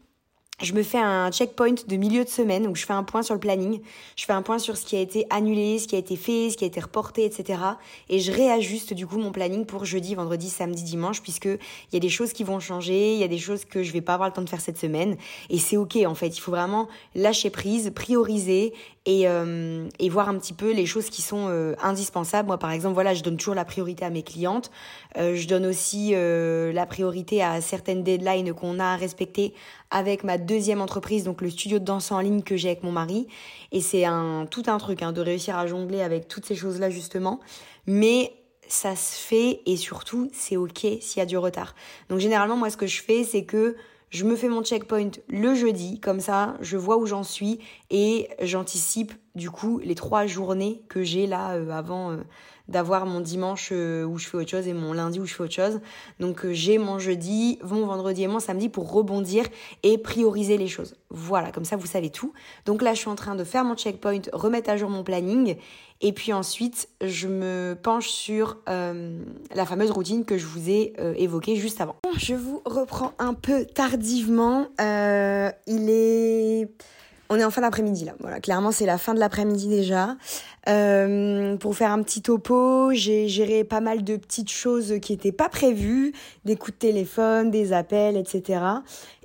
je 0.61 0.73
me 0.73 0.83
fais 0.83 0.99
un 0.99 1.31
checkpoint 1.31 1.75
de 1.87 1.95
milieu 1.95 2.23
de 2.23 2.29
semaine 2.29 2.67
où 2.67 2.75
je 2.75 2.85
fais 2.85 2.93
un 2.93 3.03
point 3.03 3.23
sur 3.23 3.33
le 3.33 3.39
planning, 3.39 3.81
je 4.15 4.25
fais 4.25 4.33
un 4.33 4.43
point 4.43 4.59
sur 4.59 4.77
ce 4.77 4.85
qui 4.85 4.95
a 4.95 4.99
été 4.99 5.25
annulé, 5.31 5.79
ce 5.79 5.87
qui 5.87 5.95
a 5.95 5.97
été 5.97 6.15
fait, 6.15 6.51
ce 6.51 6.57
qui 6.57 6.63
a 6.63 6.67
été 6.67 6.79
reporté, 6.79 7.25
etc. 7.25 7.59
Et 8.07 8.19
je 8.19 8.31
réajuste 8.31 8.93
du 8.93 9.07
coup 9.07 9.17
mon 9.17 9.31
planning 9.31 9.65
pour 9.65 9.83
jeudi, 9.85 10.13
vendredi, 10.13 10.49
samedi, 10.49 10.83
dimanche, 10.83 11.23
puisque 11.23 11.45
il 11.45 11.93
y 11.93 11.97
a 11.97 11.99
des 11.99 12.09
choses 12.09 12.33
qui 12.33 12.43
vont 12.43 12.59
changer, 12.59 13.13
il 13.13 13.19
y 13.19 13.23
a 13.23 13.27
des 13.27 13.39
choses 13.39 13.65
que 13.65 13.81
je 13.81 13.91
vais 13.91 14.01
pas 14.01 14.13
avoir 14.13 14.29
le 14.29 14.33
temps 14.33 14.43
de 14.43 14.49
faire 14.49 14.61
cette 14.61 14.77
semaine, 14.77 15.17
et 15.49 15.57
c'est 15.57 15.77
ok 15.77 15.97
en 16.05 16.15
fait. 16.15 16.37
Il 16.37 16.39
faut 16.39 16.51
vraiment 16.51 16.87
lâcher 17.15 17.49
prise, 17.49 17.91
prioriser 17.93 18.73
et, 19.05 19.27
euh, 19.27 19.87
et 19.99 20.09
voir 20.09 20.29
un 20.29 20.37
petit 20.37 20.53
peu 20.53 20.71
les 20.71 20.85
choses 20.85 21.09
qui 21.09 21.21
sont 21.21 21.47
euh, 21.49 21.75
indispensables. 21.81 22.47
Moi, 22.47 22.57
par 22.57 22.71
exemple, 22.71 22.93
voilà, 22.93 23.13
je 23.13 23.23
donne 23.23 23.37
toujours 23.37 23.55
la 23.55 23.65
priorité 23.65 24.05
à 24.05 24.09
mes 24.09 24.23
clientes. 24.23 24.71
Euh, 25.17 25.35
je 25.35 25.47
donne 25.47 25.65
aussi 25.65 26.11
euh, 26.13 26.71
la 26.71 26.85
priorité 26.85 27.43
à 27.43 27.59
certaines 27.61 28.03
deadlines 28.03 28.53
qu'on 28.53 28.79
a 28.79 28.85
à 28.85 28.95
respecter 28.95 29.53
avec 29.93 30.23
ma 30.23 30.37
deuxième 30.37 30.81
entreprise, 30.81 31.23
donc 31.23 31.41
le 31.41 31.49
studio 31.49 31.79
de 31.79 31.85
danse 31.85 32.11
en 32.11 32.19
ligne 32.19 32.41
que 32.41 32.57
j'ai 32.57 32.69
avec 32.69 32.83
mon 32.83 32.91
mari. 32.91 33.27
Et 33.71 33.79
c'est 33.79 34.05
un 34.05 34.47
tout 34.49 34.63
un 34.67 34.79
truc 34.79 35.03
hein, 35.03 35.13
de 35.13 35.21
réussir 35.21 35.55
à 35.55 35.67
jongler 35.67 36.01
avec 36.01 36.27
toutes 36.27 36.45
ces 36.45 36.55
choses-là 36.55 36.89
justement. 36.89 37.39
Mais 37.85 38.33
ça 38.67 38.95
se 38.95 39.15
fait 39.15 39.61
et 39.67 39.77
surtout 39.77 40.29
c'est 40.33 40.57
ok 40.57 40.79
s'il 40.99 41.17
y 41.17 41.21
a 41.21 41.25
du 41.25 41.37
retard. 41.37 41.75
Donc 42.09 42.19
généralement 42.19 42.57
moi 42.57 42.71
ce 42.71 42.77
que 42.77 42.87
je 42.87 43.01
fais 43.01 43.23
c'est 43.23 43.45
que 43.45 43.75
je 44.09 44.25
me 44.25 44.35
fais 44.35 44.47
mon 44.47 44.63
checkpoint 44.63 45.11
le 45.27 45.53
jeudi, 45.53 45.99
comme 45.99 46.19
ça 46.19 46.55
je 46.59 46.75
vois 46.75 46.97
où 46.97 47.05
j'en 47.05 47.23
suis 47.23 47.59
et 47.91 48.29
j'anticipe 48.41 49.13
du 49.35 49.51
coup 49.51 49.79
les 49.83 49.95
trois 49.95 50.25
journées 50.25 50.81
que 50.89 51.03
j'ai 51.03 51.27
là 51.27 51.53
euh, 51.53 51.69
avant 51.69 52.11
euh, 52.11 52.17
d'avoir 52.67 53.05
mon 53.05 53.19
dimanche 53.19 53.69
euh, 53.71 54.03
où 54.03 54.17
je 54.17 54.27
fais 54.27 54.37
autre 54.37 54.49
chose 54.49 54.67
et 54.67 54.73
mon 54.73 54.93
lundi 54.93 55.19
où 55.19 55.25
je 55.25 55.33
fais 55.33 55.43
autre 55.43 55.53
chose. 55.53 55.81
Donc 56.19 56.45
j'ai 56.51 56.77
mon 56.77 56.99
jeudi, 56.99 57.59
mon 57.63 57.85
vendredi 57.85 58.23
et 58.23 58.27
mon 58.27 58.39
samedi 58.39 58.69
pour 58.69 58.91
rebondir 58.91 59.45
et 59.83 59.97
prioriser 59.97 60.57
les 60.57 60.67
choses. 60.67 60.95
Voilà, 61.09 61.51
comme 61.51 61.65
ça 61.65 61.75
vous 61.75 61.87
savez 61.87 62.09
tout. 62.09 62.33
Donc 62.65 62.81
là 62.81 62.93
je 62.93 62.99
suis 62.99 63.09
en 63.09 63.15
train 63.15 63.35
de 63.35 63.43
faire 63.43 63.63
mon 63.63 63.75
checkpoint, 63.75 64.21
remettre 64.33 64.69
à 64.69 64.77
jour 64.77 64.89
mon 64.89 65.03
planning 65.03 65.57
et 66.03 66.11
puis 66.11 66.33
ensuite, 66.33 66.89
je 67.01 67.29
me 67.29 67.77
penche 67.81 68.09
sur 68.09 68.57
euh, 68.67 69.17
la 69.55 69.65
fameuse 69.65 69.89
routine 69.89 70.25
que 70.25 70.37
je 70.37 70.45
vous 70.45 70.69
ai 70.69 70.93
euh, 70.99 71.13
évoquée 71.15 71.55
juste 71.55 71.79
avant. 71.79 71.95
Je 72.17 72.35
vous 72.35 72.61
reprends 72.65 73.13
un 73.19 73.33
peu 73.33 73.65
tardivement. 73.65 74.67
Euh, 74.81 75.49
il 75.65 75.89
est... 75.89 76.67
On 77.29 77.37
est 77.37 77.45
en 77.45 77.51
fin 77.51 77.61
d'après-midi 77.61 78.03
là. 78.03 78.15
Voilà, 78.19 78.41
clairement 78.41 78.71
c'est 78.71 78.85
la 78.85 78.97
fin 78.97 79.13
de 79.13 79.19
l'après-midi 79.19 79.69
déjà. 79.69 80.17
Euh, 80.69 81.57
pour 81.57 81.75
faire 81.75 81.91
un 81.91 82.01
petit 82.03 82.21
topo, 82.21 82.91
j'ai 82.93 83.27
géré 83.27 83.63
pas 83.63 83.81
mal 83.81 84.03
de 84.03 84.15
petites 84.15 84.51
choses 84.51 84.95
qui 85.01 85.11
n'étaient 85.11 85.33
pas 85.33 85.49
prévues, 85.49 86.13
des 86.45 86.55
coups 86.55 86.73
de 86.73 86.79
téléphone, 86.79 87.51
des 87.51 87.73
appels, 87.73 88.15
etc. 88.15 88.61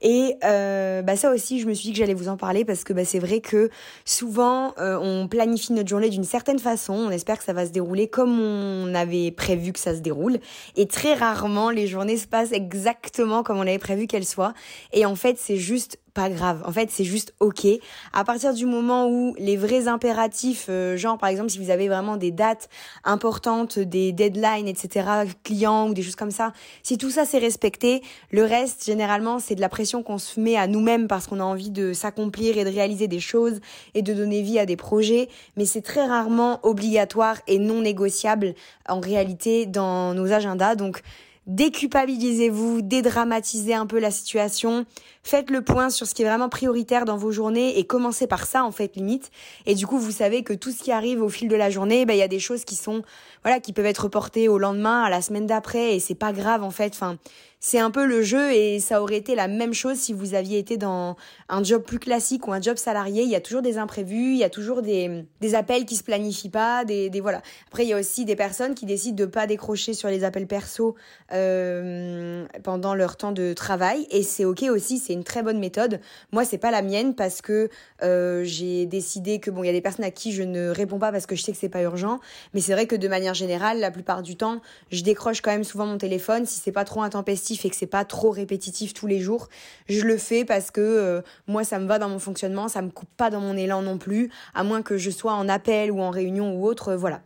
Et 0.03 0.37
euh, 0.45 1.03
bah 1.03 1.17
ça 1.17 1.33
aussi, 1.33 1.61
je 1.61 1.67
me 1.67 1.75
suis 1.75 1.89
dit 1.89 1.93
que 1.93 1.99
j'allais 1.99 2.15
vous 2.15 2.29
en 2.29 2.37
parler 2.37 2.65
parce 2.65 2.85
que 2.85 2.93
bah 2.93 3.05
c'est 3.05 3.19
vrai 3.19 3.41
que 3.41 3.71
souvent 4.05 4.75
euh, 4.79 4.99
on 5.01 5.29
planifie 5.29 5.73
notre 5.73 5.89
journée 5.89 6.09
d'une 6.09 6.25
certaine 6.25 6.59
façon, 6.59 6.95
on 6.95 7.11
espère 7.11 7.39
que 7.39 7.45
ça 7.45 7.53
va 7.53 7.67
se 7.67 7.73
dérouler 7.73 8.09
comme 8.09 8.41
on 8.41 8.95
avait 8.95 9.31
prévu 9.31 9.73
que 9.73 9.81
ça 9.81 9.95
se 9.95 10.01
déroule, 10.01 10.39
et 10.77 10.87
très 10.87 11.15
rarement 11.15 11.71
les 11.71 11.87
journées 11.87 12.17
se 12.17 12.27
passent 12.27 12.53
exactement 12.53 13.43
comme 13.43 13.59
on 13.59 13.63
avait 13.63 13.79
prévu 13.79 14.07
qu'elles 14.07 14.27
soient. 14.27 14.55
Et 14.93 15.05
en 15.07 15.15
fait, 15.15 15.37
c'est 15.39 15.57
juste 15.57 15.99
pas 16.15 16.31
grave. 16.31 16.63
En 16.65 16.73
fait, 16.73 16.91
c'est 16.91 17.05
juste 17.05 17.35
ok. 17.39 17.67
À 18.13 18.25
partir 18.25 18.53
du 18.53 18.67
moment 18.67 19.09
où 19.09 19.35
les 19.39 19.57
vrais 19.57 19.87
impératifs, 19.87 20.69
genre 20.97 21.19
par 21.19 21.28
exemple 21.29 21.51
si 21.51 21.59
vous 21.59 21.71
avez 21.71 21.89
vraiment 21.89 22.17
des 22.17 22.31
dates 22.31 22.69
importantes, 23.05 23.79
des 23.79 24.13
deadlines, 24.13 24.69
etc., 24.69 25.07
clients 25.45 25.89
ou 25.89 25.95
des 25.95 26.03
choses 26.03 26.17
comme 26.17 26.31
ça, 26.31 26.53
si 26.83 26.99
tout 26.99 27.11
ça 27.11 27.25
c'est 27.25 27.39
respecté, 27.39 28.03
le 28.31 28.45
reste 28.45 28.85
généralement 28.85 29.39
c'est 29.39 29.55
de 29.55 29.61
la 29.61 29.69
pression 29.69 30.03
qu'on 30.03 30.19
se 30.19 30.41
met 30.41 30.57
à 30.57 30.67
nous-mêmes 30.67 31.09
parce 31.09 31.27
qu'on 31.27 31.41
a 31.41 31.45
envie 31.45 31.71
de 31.71 31.93
s'accomplir 31.93 32.59
et 32.59 32.65
de 32.65 32.71
réaliser 32.71 33.09
des 33.09 33.21
choses 33.21 33.61
et 33.95 34.03
de 34.03 34.13
donner 34.15 34.43
vie 34.43 34.59
à 34.59 34.67
des 34.67 34.77
projets, 34.77 35.29
mais 35.57 35.67
c'est 35.67 35.83
très 35.83 36.07
rarement 36.07 36.61
obligatoire 36.63 37.37
et 37.47 37.59
non 37.59 37.81
négociable 37.81 38.55
en 38.89 39.01
réalité 39.01 39.67
dans 39.67 40.15
nos 40.15 40.33
agendas. 40.33 40.75
Donc 40.75 41.03
déculpabilisez-vous, 41.49 42.83
dédramatisez 42.83 43.75
un 43.75 43.87
peu 43.87 43.99
la 43.99 44.11
situation, 44.11 44.85
faites 45.23 45.51
le 45.51 45.63
point 45.63 45.91
sur 45.91 46.07
ce 46.07 46.15
qui 46.15 46.23
est 46.23 46.27
vraiment 46.27 46.51
prioritaire 46.51 47.07
dans 47.07 47.17
vos 47.17 47.33
journées 47.33 47.79
et 47.79 47.85
commencez 47.85 48.27
par 48.27 48.47
ça 48.47 48.65
en 48.65 48.71
fait 48.71 48.95
limite. 48.97 49.31
Et 49.67 49.75
du 49.75 49.87
coup, 49.87 49.99
vous 49.99 50.13
savez 50.13 50.45
que 50.45 50.53
tout 50.53 50.71
ce 50.71 50.83
qui 50.83 50.93
arrive 50.93 51.23
au 51.23 51.31
fil 51.31 51.49
de 51.49 51.57
la 51.57 51.71
journée, 51.71 52.05
ben, 52.05 52.13
il 52.13 52.19
y 52.19 52.23
a 52.23 52.29
des 52.29 52.39
choses 52.39 52.65
qui 52.65 52.77
sont 52.77 53.03
voilà 53.43 53.61
qui 53.61 53.73
peuvent 53.73 53.87
être 53.87 54.05
reportées 54.05 54.49
au 54.49 54.59
lendemain, 54.59 55.03
à 55.03 55.11
la 55.11 55.23
semaine 55.23 55.47
d'après 55.47 55.97
et 55.97 56.01
c'est 56.01 56.15
pas 56.15 56.33
grave 56.33 56.63
en 56.63 56.71
fait. 56.71 56.93
Enfin, 56.93 57.17
c'est 57.61 57.79
un 57.79 57.91
peu 57.91 58.07
le 58.07 58.23
jeu 58.23 58.53
et 58.53 58.79
ça 58.79 59.03
aurait 59.03 59.17
été 59.17 59.35
la 59.35 59.49
même 59.49 59.75
chose 59.75 59.97
si 59.97 60.13
vous 60.13 60.35
aviez 60.35 60.59
été 60.59 60.77
dans 60.77 61.17
un 61.49 61.65
job 61.65 61.83
plus 61.83 61.99
classique 61.99 62.47
ou 62.47 62.53
un 62.53 62.61
job 62.61 62.77
salarié. 62.77 63.25
Il 63.25 63.29
y 63.29 63.35
a 63.35 63.41
toujours 63.41 63.63
des 63.63 63.79
imprévus, 63.79 64.33
il 64.33 64.39
y 64.39 64.45
a 64.45 64.51
toujours 64.51 64.81
des, 64.81 65.27
appels 65.55 65.85
qui 65.85 65.97
se 65.97 66.05
planifient 66.05 66.51
pas, 66.51 66.85
des 66.85 67.11
voilà. 67.21 67.43
Après, 67.67 67.85
il 67.85 67.89
y 67.89 67.93
a 67.93 67.99
aussi 67.99 68.25
des 68.25 68.37
personnes 68.37 68.75
qui 68.75 68.87
décident 68.87 69.17
de 69.17 69.27
pas 69.27 69.47
décrocher 69.47 69.93
sur 69.93 70.09
les 70.09 70.23
appels 70.23 70.47
perso 70.47 70.95
euh, 71.33 72.47
pendant 72.63 72.95
leur 72.95 73.17
temps 73.17 73.33
de 73.33 73.53
travail 73.55 74.07
et 74.11 74.23
c'est 74.23 74.45
ok 74.45 74.63
aussi, 74.71 74.99
c'est 74.99 75.13
une 75.13 75.25
très 75.25 75.43
bonne 75.43 75.59
méthode. 75.59 76.01
Moi, 76.33 76.45
c'est 76.45 76.59
pas 76.59 76.71
la 76.71 76.83
mienne 76.83 77.15
parce 77.17 77.43
que 77.43 77.71
euh, 78.03 78.45
j'ai 78.45 78.87
décidé 78.87 79.41
que 79.41 79.51
bon, 79.51 79.65
il 79.65 79.67
y 79.67 79.71
a 79.71 79.73
des 79.73 79.81
personnes 79.81 80.05
à 80.05 80.13
qui 80.13 80.33
je 80.33 80.45
ne 80.45 80.69
réponds 80.69 81.01
pas 81.01 81.11
parce 81.11 81.27
que 81.27 81.35
je 81.35 81.43
sais 81.43 81.53
que 81.53 81.59
c'est 81.59 81.69
pas 81.69 81.83
urgent, 81.83 82.21
mais 82.55 82.61
c'est 82.61 82.73
vrai 82.73 82.87
que 82.87 82.95
de 82.95 83.09
manière 83.09 83.35
générale, 83.35 83.81
la 83.81 83.91
plupart 83.91 84.23
du 84.23 84.37
temps, 84.37 84.61
je 84.93 85.03
décroche 85.03 85.41
quand 85.41 85.51
même 85.51 85.65
souvent 85.65 85.87
mon 85.87 85.99
téléphone 85.99 86.47
si 86.47 86.61
c'est 86.61 86.73
pas 86.73 86.85
trop 86.85 87.03
intempestif 87.03 87.48
et 87.65 87.71
que 87.71 87.77
c'est 87.77 87.87
pas 87.87 88.05
trop 88.05 88.31
répétitif 88.31 88.95
tous 88.95 89.07
les 89.07 89.21
jours, 89.21 89.49
je 89.89 90.03
le 90.03 90.17
fais 90.17 90.45
parce 90.45 90.71
que 90.71 90.81
euh, 90.81 91.23
moi 91.47 91.65
ça 91.65 91.79
me 91.79 91.87
va 91.87 91.99
dans 91.99 92.09
mon 92.09 92.19
fonctionnement, 92.19 92.69
ça 92.69 92.83
me 92.83 92.91
coupe 92.91 93.09
pas 93.17 93.31
dans 93.31 93.41
mon 93.41 93.57
élan 93.57 93.83
non 93.83 93.99
plus, 93.99 94.31
à 94.55 94.65
moins 94.65 94.83
que 94.83 94.99
je 94.99 95.11
sois 95.11 95.33
en 95.33 95.49
appel 95.49 95.91
ou 95.91 96.01
en 96.01 96.11
réunion 96.11 96.55
ou 96.55 96.67
autre, 96.67 96.95
voilà. 96.95 97.21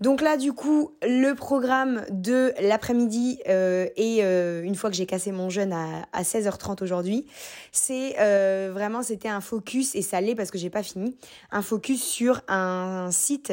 Donc 0.00 0.20
là, 0.20 0.36
du 0.36 0.52
coup, 0.52 0.92
le 1.02 1.32
programme 1.32 2.04
de 2.10 2.52
l'après-midi 2.60 3.40
euh, 3.48 3.88
et 3.96 4.18
euh, 4.22 4.62
une 4.62 4.76
fois 4.76 4.90
que 4.90 4.96
j'ai 4.96 5.06
cassé 5.06 5.32
mon 5.32 5.50
jeûne 5.50 5.72
à, 5.72 6.06
à 6.12 6.22
16h30 6.22 6.84
aujourd'hui, 6.84 7.26
c'est 7.72 8.14
euh, 8.20 8.70
vraiment 8.72 9.02
c'était 9.02 9.28
un 9.28 9.40
focus 9.40 9.96
et 9.96 10.02
ça 10.02 10.20
l'est 10.20 10.36
parce 10.36 10.52
que 10.52 10.58
j'ai 10.58 10.70
pas 10.70 10.84
fini, 10.84 11.16
un 11.50 11.62
focus 11.62 12.02
sur 12.02 12.42
un 12.46 13.08
site 13.10 13.52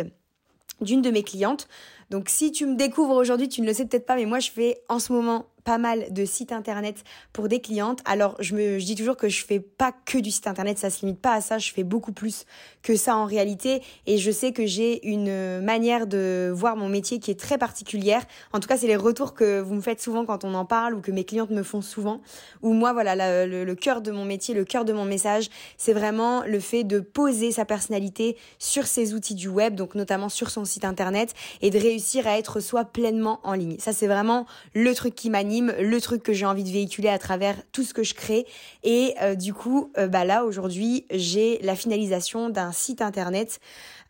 d'une 0.81 1.01
de 1.01 1.09
mes 1.09 1.23
clientes. 1.23 1.67
Donc 2.11 2.29
si 2.29 2.51
tu 2.51 2.67
me 2.67 2.75
découvres 2.75 3.15
aujourd'hui, 3.15 3.49
tu 3.49 3.61
ne 3.61 3.65
le 3.65 3.73
sais 3.73 3.85
peut-être 3.85 4.05
pas, 4.05 4.15
mais 4.15 4.25
moi 4.25 4.39
je 4.39 4.51
fais 4.51 4.83
en 4.87 4.99
ce 4.99 5.13
moment 5.13 5.47
pas 5.65 5.79
mal 5.79 6.05
de 6.11 6.25
sites 6.25 6.51
internet 6.51 7.03
pour 7.33 7.49
des 7.49 7.59
clientes. 7.59 7.99
Alors 8.05 8.35
je 8.39 8.55
me 8.55 8.79
je 8.79 8.85
dis 8.85 8.95
toujours 8.95 9.17
que 9.17 9.27
je 9.27 9.43
fais 9.43 9.59
pas 9.59 9.91
que 10.05 10.19
du 10.19 10.31
site 10.31 10.47
internet, 10.47 10.77
ça 10.77 10.89
se 10.89 11.01
limite 11.01 11.19
pas 11.19 11.33
à 11.33 11.41
ça, 11.41 11.57
je 11.57 11.73
fais 11.73 11.83
beaucoup 11.83 12.13
plus 12.13 12.45
que 12.83 12.95
ça 12.95 13.17
en 13.17 13.25
réalité 13.25 13.81
et 14.05 14.17
je 14.19 14.29
sais 14.29 14.53
que 14.53 14.65
j'ai 14.67 15.05
une 15.07 15.59
manière 15.61 16.05
de 16.05 16.51
voir 16.55 16.77
mon 16.77 16.87
métier 16.87 17.19
qui 17.19 17.31
est 17.31 17.39
très 17.39 17.57
particulière. 17.57 18.23
En 18.53 18.59
tout 18.59 18.67
cas, 18.67 18.77
c'est 18.77 18.87
les 18.87 18.95
retours 18.95 19.33
que 19.33 19.59
vous 19.59 19.73
me 19.73 19.81
faites 19.81 19.99
souvent 19.99 20.23
quand 20.23 20.43
on 20.43 20.53
en 20.53 20.65
parle 20.65 20.93
ou 20.93 21.01
que 21.01 21.11
mes 21.11 21.23
clientes 21.25 21.49
me 21.49 21.63
font 21.63 21.81
souvent 21.81 22.21
ou 22.61 22.73
moi 22.73 22.93
voilà 22.93 23.45
le, 23.47 23.65
le 23.65 23.75
cœur 23.75 24.01
de 24.01 24.11
mon 24.11 24.23
métier, 24.23 24.53
le 24.53 24.65
cœur 24.65 24.85
de 24.85 24.93
mon 24.93 25.05
message, 25.05 25.49
c'est 25.77 25.93
vraiment 25.93 26.43
le 26.43 26.59
fait 26.59 26.83
de 26.83 26.99
poser 26.99 27.51
sa 27.51 27.65
personnalité 27.65 28.37
sur 28.59 28.85
ces 28.85 29.15
outils 29.15 29.35
du 29.35 29.47
web, 29.47 29.73
donc 29.73 29.95
notamment 29.95 30.29
sur 30.29 30.51
son 30.51 30.63
site 30.63 30.85
internet 30.85 31.33
et 31.63 31.71
de 31.71 31.79
réussir 31.79 32.27
à 32.27 32.37
être 32.37 32.59
soi 32.59 32.85
pleinement 32.85 33.39
en 33.43 33.53
ligne. 33.53 33.77
Ça 33.79 33.93
c'est 33.93 34.07
vraiment 34.07 34.45
le 34.75 34.93
truc 34.93 35.15
qui 35.15 35.31
m'anime 35.31 35.54
le 35.61 36.01
truc 36.01 36.23
que 36.23 36.33
j'ai 36.33 36.45
envie 36.45 36.63
de 36.63 36.69
véhiculer 36.69 37.09
à 37.09 37.19
travers 37.19 37.55
tout 37.71 37.83
ce 37.83 37.93
que 37.93 38.03
je 38.03 38.13
crée. 38.13 38.45
Et 38.83 39.15
euh, 39.21 39.35
du 39.35 39.53
coup, 39.53 39.91
euh, 39.97 40.07
bah 40.07 40.25
là 40.25 40.45
aujourd'hui, 40.45 41.05
j'ai 41.11 41.59
la 41.61 41.75
finalisation 41.75 42.49
d'un 42.49 42.71
site 42.71 43.01
internet 43.01 43.59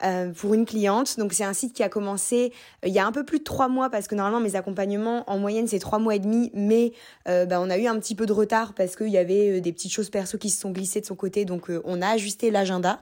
euh, 0.04 0.34
pour 0.34 0.54
une 0.54 0.66
cliente. 0.66 1.18
Donc 1.18 1.32
c'est 1.32 1.46
un 1.46 1.54
site 1.54 1.74
qui 1.74 1.82
a 1.82 1.88
commencé 1.88 2.52
euh, 2.84 2.90
il 2.90 2.94
y 2.94 3.00
a 3.00 3.08
un 3.08 3.14
peu 3.14 3.24
plus 3.24 3.40
de 3.40 3.46
trois 3.46 3.70
mois 3.70 3.90
parce 3.90 4.10
que 4.10 4.16
normalement 4.16 4.42
mes 4.42 4.58
accompagnements 4.58 5.24
en 5.28 5.38
moyenne 5.38 5.68
c'est 5.70 5.80
trois 5.80 6.00
mois 6.00 6.16
et 6.16 6.20
demi, 6.20 6.52
mais 6.54 6.92
euh, 7.30 7.46
bah, 7.46 7.62
on 7.62 7.70
a 7.70 7.78
eu 7.78 7.88
un 7.88 7.98
petit 7.98 8.14
peu 8.14 8.26
de 8.26 8.34
retard 8.34 8.74
parce 8.74 8.98
qu'il 8.98 9.08
y 9.08 9.18
avait 9.18 9.62
des 9.62 9.72
petites 9.72 9.94
choses 9.94 10.10
perso 10.10 10.38
qui 10.38 10.50
se 10.50 10.60
sont 10.60 10.72
glissées 10.72 11.00
de 11.00 11.06
son 11.06 11.16
côté, 11.16 11.46
donc 11.46 11.72
on 11.86 12.02
a 12.02 12.10
ajusté 12.10 12.52
l'agenda. 12.52 13.00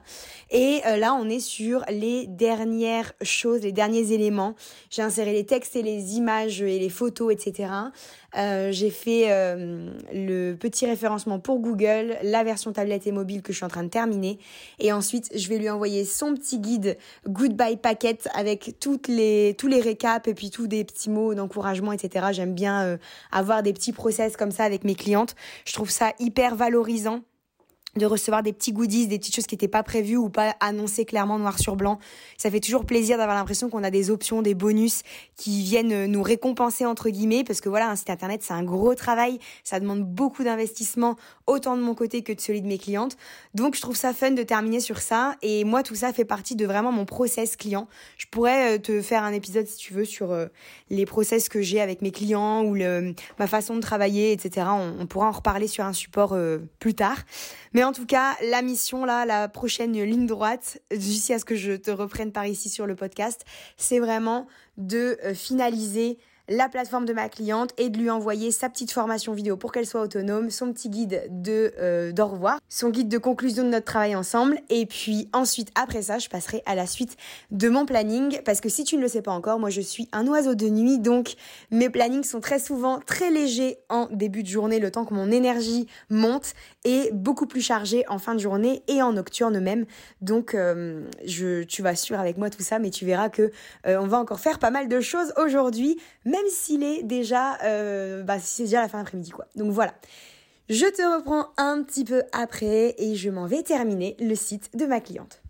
Et 0.52 0.82
là 0.84 1.14
on 1.20 1.28
est 1.28 1.40
sur 1.40 1.84
les 1.88 2.28
dernières 2.28 3.12
choses, 3.22 3.62
les 3.62 3.72
derniers 3.72 4.12
éléments. 4.12 4.54
J'ai 4.88 5.02
inséré 5.02 5.32
les 5.32 5.44
textes 5.44 5.74
et 5.74 5.82
les 5.82 6.14
images 6.14 6.62
et 6.62 6.78
les 6.78 6.90
photos, 6.90 7.32
etc. 7.32 7.70
J'ai 8.36 8.90
fait 8.90 9.26
le 10.12 10.54
petit 10.54 10.86
référencement 10.86 11.40
pour 11.40 11.58
Google, 11.58 12.16
la 12.22 12.44
version 12.44 12.72
tablette 12.72 13.06
et 13.06 13.12
mobile 13.12 13.42
que 13.42 13.52
je 13.52 13.58
suis 13.58 13.64
en 13.64 13.68
train 13.68 13.84
de 13.84 13.88
terminer. 13.88 14.38
Et 14.78 14.92
ensuite, 14.92 15.30
je 15.34 15.48
vais 15.48 15.58
lui 15.58 15.70
envoyer 15.70 16.04
son 16.04 16.34
petit 16.34 16.58
guide 16.58 16.83
Goodbye 17.28 17.76
Packet 17.76 18.28
avec 18.34 18.76
toutes 18.80 19.08
les, 19.08 19.54
tous 19.58 19.66
les 19.66 19.80
récaps 19.80 20.28
et 20.28 20.34
puis 20.34 20.50
tous 20.50 20.66
des 20.66 20.84
petits 20.84 21.10
mots 21.10 21.34
d'encouragement, 21.34 21.92
etc. 21.92 22.26
J'aime 22.32 22.54
bien 22.54 22.82
euh, 22.82 22.96
avoir 23.32 23.62
des 23.62 23.72
petits 23.72 23.92
process 23.92 24.36
comme 24.36 24.50
ça 24.50 24.64
avec 24.64 24.84
mes 24.84 24.94
clientes. 24.94 25.34
Je 25.64 25.72
trouve 25.72 25.90
ça 25.90 26.12
hyper 26.18 26.56
valorisant 26.56 27.22
de 27.96 28.06
recevoir 28.06 28.42
des 28.42 28.52
petits 28.52 28.72
goodies, 28.72 29.06
des 29.06 29.18
petites 29.18 29.34
choses 29.34 29.46
qui 29.46 29.54
n'étaient 29.54 29.68
pas 29.68 29.82
prévues 29.82 30.16
ou 30.16 30.28
pas 30.28 30.56
annoncées 30.60 31.04
clairement 31.04 31.38
noir 31.38 31.58
sur 31.58 31.76
blanc. 31.76 31.98
Ça 32.36 32.50
fait 32.50 32.60
toujours 32.60 32.84
plaisir 32.84 33.18
d'avoir 33.18 33.36
l'impression 33.36 33.68
qu'on 33.68 33.84
a 33.84 33.90
des 33.90 34.10
options, 34.10 34.42
des 34.42 34.54
bonus 34.54 35.02
qui 35.36 35.62
viennent 35.62 36.06
nous 36.06 36.22
récompenser 36.22 36.86
entre 36.86 37.10
guillemets 37.10 37.44
parce 37.44 37.60
que 37.60 37.68
voilà, 37.68 37.90
un 37.90 37.96
site 37.96 38.10
internet 38.10 38.42
c'est 38.42 38.54
un 38.54 38.62
gros 38.62 38.94
travail, 38.94 39.38
ça 39.62 39.80
demande 39.80 40.04
beaucoup 40.04 40.44
d'investissement 40.44 41.16
autant 41.46 41.76
de 41.76 41.82
mon 41.82 41.94
côté 41.94 42.22
que 42.22 42.32
de 42.32 42.40
celui 42.40 42.62
de 42.62 42.66
mes 42.66 42.78
clientes. 42.78 43.16
Donc 43.54 43.76
je 43.76 43.80
trouve 43.80 43.96
ça 43.96 44.12
fun 44.12 44.32
de 44.32 44.42
terminer 44.42 44.80
sur 44.80 44.98
ça 44.98 45.36
et 45.42 45.64
moi 45.64 45.82
tout 45.82 45.94
ça 45.94 46.12
fait 46.12 46.24
partie 46.24 46.56
de 46.56 46.66
vraiment 46.66 46.92
mon 46.92 47.04
process 47.04 47.56
client. 47.56 47.88
Je 48.16 48.26
pourrais 48.30 48.76
euh, 48.76 48.78
te 48.78 49.00
faire 49.02 49.22
un 49.22 49.32
épisode 49.32 49.66
si 49.66 49.76
tu 49.76 49.94
veux 49.94 50.04
sur 50.04 50.32
euh, 50.32 50.46
les 50.90 51.06
process 51.06 51.48
que 51.48 51.62
j'ai 51.62 51.80
avec 51.80 52.02
mes 52.02 52.10
clients 52.10 52.64
ou 52.64 52.74
le, 52.74 53.14
ma 53.38 53.46
façon 53.46 53.76
de 53.76 53.80
travailler, 53.80 54.32
etc. 54.32 54.66
On, 54.98 55.06
pourra 55.06 55.28
en 55.28 55.32
reparler 55.32 55.68
sur 55.68 55.84
un 55.84 55.92
support 55.92 56.32
euh, 56.32 56.58
plus 56.78 56.94
tard. 56.94 57.18
Mais 57.72 57.83
en 57.84 57.92
tout 57.92 58.06
cas, 58.06 58.34
la 58.42 58.62
mission 58.62 59.04
là, 59.04 59.26
la 59.26 59.48
prochaine 59.48 59.92
ligne 59.92 60.26
droite, 60.26 60.78
jusqu'à 60.90 61.38
ce 61.38 61.44
que 61.44 61.54
je 61.54 61.72
te 61.72 61.90
reprenne 61.90 62.32
par 62.32 62.46
ici 62.46 62.68
sur 62.68 62.86
le 62.86 62.94
podcast, 62.94 63.44
c'est 63.76 63.98
vraiment 63.98 64.46
de 64.76 65.18
euh, 65.24 65.34
finaliser 65.34 66.18
la 66.48 66.68
plateforme 66.68 67.06
de 67.06 67.12
ma 67.12 67.28
cliente 67.28 67.70
et 67.78 67.88
de 67.88 67.98
lui 67.98 68.10
envoyer 68.10 68.50
sa 68.50 68.68
petite 68.68 68.92
formation 68.92 69.32
vidéo 69.32 69.56
pour 69.56 69.72
qu'elle 69.72 69.86
soit 69.86 70.02
autonome, 70.02 70.50
son 70.50 70.72
petit 70.72 70.90
guide 70.90 71.22
de 71.30 71.72
euh, 71.78 72.12
d'au 72.12 72.26
revoir, 72.26 72.60
son 72.68 72.90
guide 72.90 73.08
de 73.08 73.18
conclusion 73.18 73.64
de 73.64 73.68
notre 73.68 73.86
travail 73.86 74.14
ensemble. 74.14 74.58
Et 74.68 74.86
puis 74.86 75.28
ensuite 75.32 75.70
après 75.74 76.02
ça, 76.02 76.18
je 76.18 76.28
passerai 76.28 76.62
à 76.66 76.74
la 76.74 76.86
suite 76.86 77.16
de 77.50 77.68
mon 77.68 77.86
planning. 77.86 78.40
Parce 78.44 78.60
que 78.60 78.68
si 78.68 78.84
tu 78.84 78.96
ne 78.96 79.02
le 79.02 79.08
sais 79.08 79.22
pas 79.22 79.32
encore, 79.32 79.58
moi 79.58 79.70
je 79.70 79.80
suis 79.80 80.08
un 80.12 80.26
oiseau 80.26 80.54
de 80.54 80.68
nuit. 80.68 80.98
Donc 80.98 81.34
mes 81.70 81.88
plannings 81.88 82.24
sont 82.24 82.40
très 82.40 82.58
souvent 82.58 83.00
très 83.00 83.30
légers 83.30 83.78
en 83.88 84.08
début 84.10 84.42
de 84.42 84.48
journée 84.48 84.80
le 84.80 84.90
temps 84.90 85.04
que 85.04 85.14
mon 85.14 85.30
énergie 85.30 85.86
monte 86.10 86.54
et 86.84 87.10
beaucoup 87.12 87.46
plus 87.46 87.62
chargé 87.62 88.04
en 88.08 88.18
fin 88.18 88.34
de 88.34 88.40
journée 88.40 88.82
et 88.88 89.00
en 89.02 89.14
nocturne 89.14 89.58
même. 89.60 89.86
Donc 90.20 90.54
euh, 90.54 91.04
tu 91.26 91.82
vas 91.82 91.94
suivre 91.94 92.20
avec 92.20 92.36
moi 92.36 92.50
tout 92.50 92.62
ça 92.62 92.78
mais 92.78 92.90
tu 92.90 93.06
verras 93.06 93.28
que 93.28 93.50
euh, 93.86 93.96
on 93.98 94.06
va 94.06 94.18
encore 94.18 94.40
faire 94.40 94.58
pas 94.58 94.70
mal 94.70 94.88
de 94.88 95.00
choses 95.00 95.32
aujourd'hui 95.36 95.98
même 96.24 96.46
s'il 96.48 96.82
est 96.82 97.02
déjà, 97.02 97.58
euh, 97.62 98.22
bah, 98.22 98.38
déjà 98.58 98.80
la 98.80 98.88
fin 98.88 98.98
d'après-midi, 98.98 99.30
quoi. 99.30 99.46
Donc 99.54 99.70
voilà. 99.72 99.94
Je 100.70 100.86
te 100.86 101.02
reprends 101.02 101.48
un 101.58 101.82
petit 101.82 102.04
peu 102.04 102.22
après 102.32 102.94
et 102.96 103.16
je 103.16 103.28
m'en 103.28 103.46
vais 103.46 103.62
terminer 103.62 104.16
le 104.18 104.34
site 104.34 104.70
de 104.74 104.86
ma 104.86 105.00
cliente. 105.00 105.42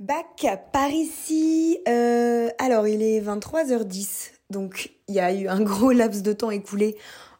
Bac 0.00 0.46
par 0.72 0.90
ici. 0.90 1.78
Euh, 1.88 2.48
alors, 2.58 2.88
il 2.88 3.02
est 3.02 3.20
23h10. 3.20 4.32
Donc, 4.50 4.90
il 5.06 5.14
y 5.14 5.20
a 5.20 5.32
eu 5.32 5.46
un 5.46 5.60
gros 5.60 5.92
laps 5.92 6.22
de 6.22 6.32
temps 6.32 6.50
écoulé 6.50 6.96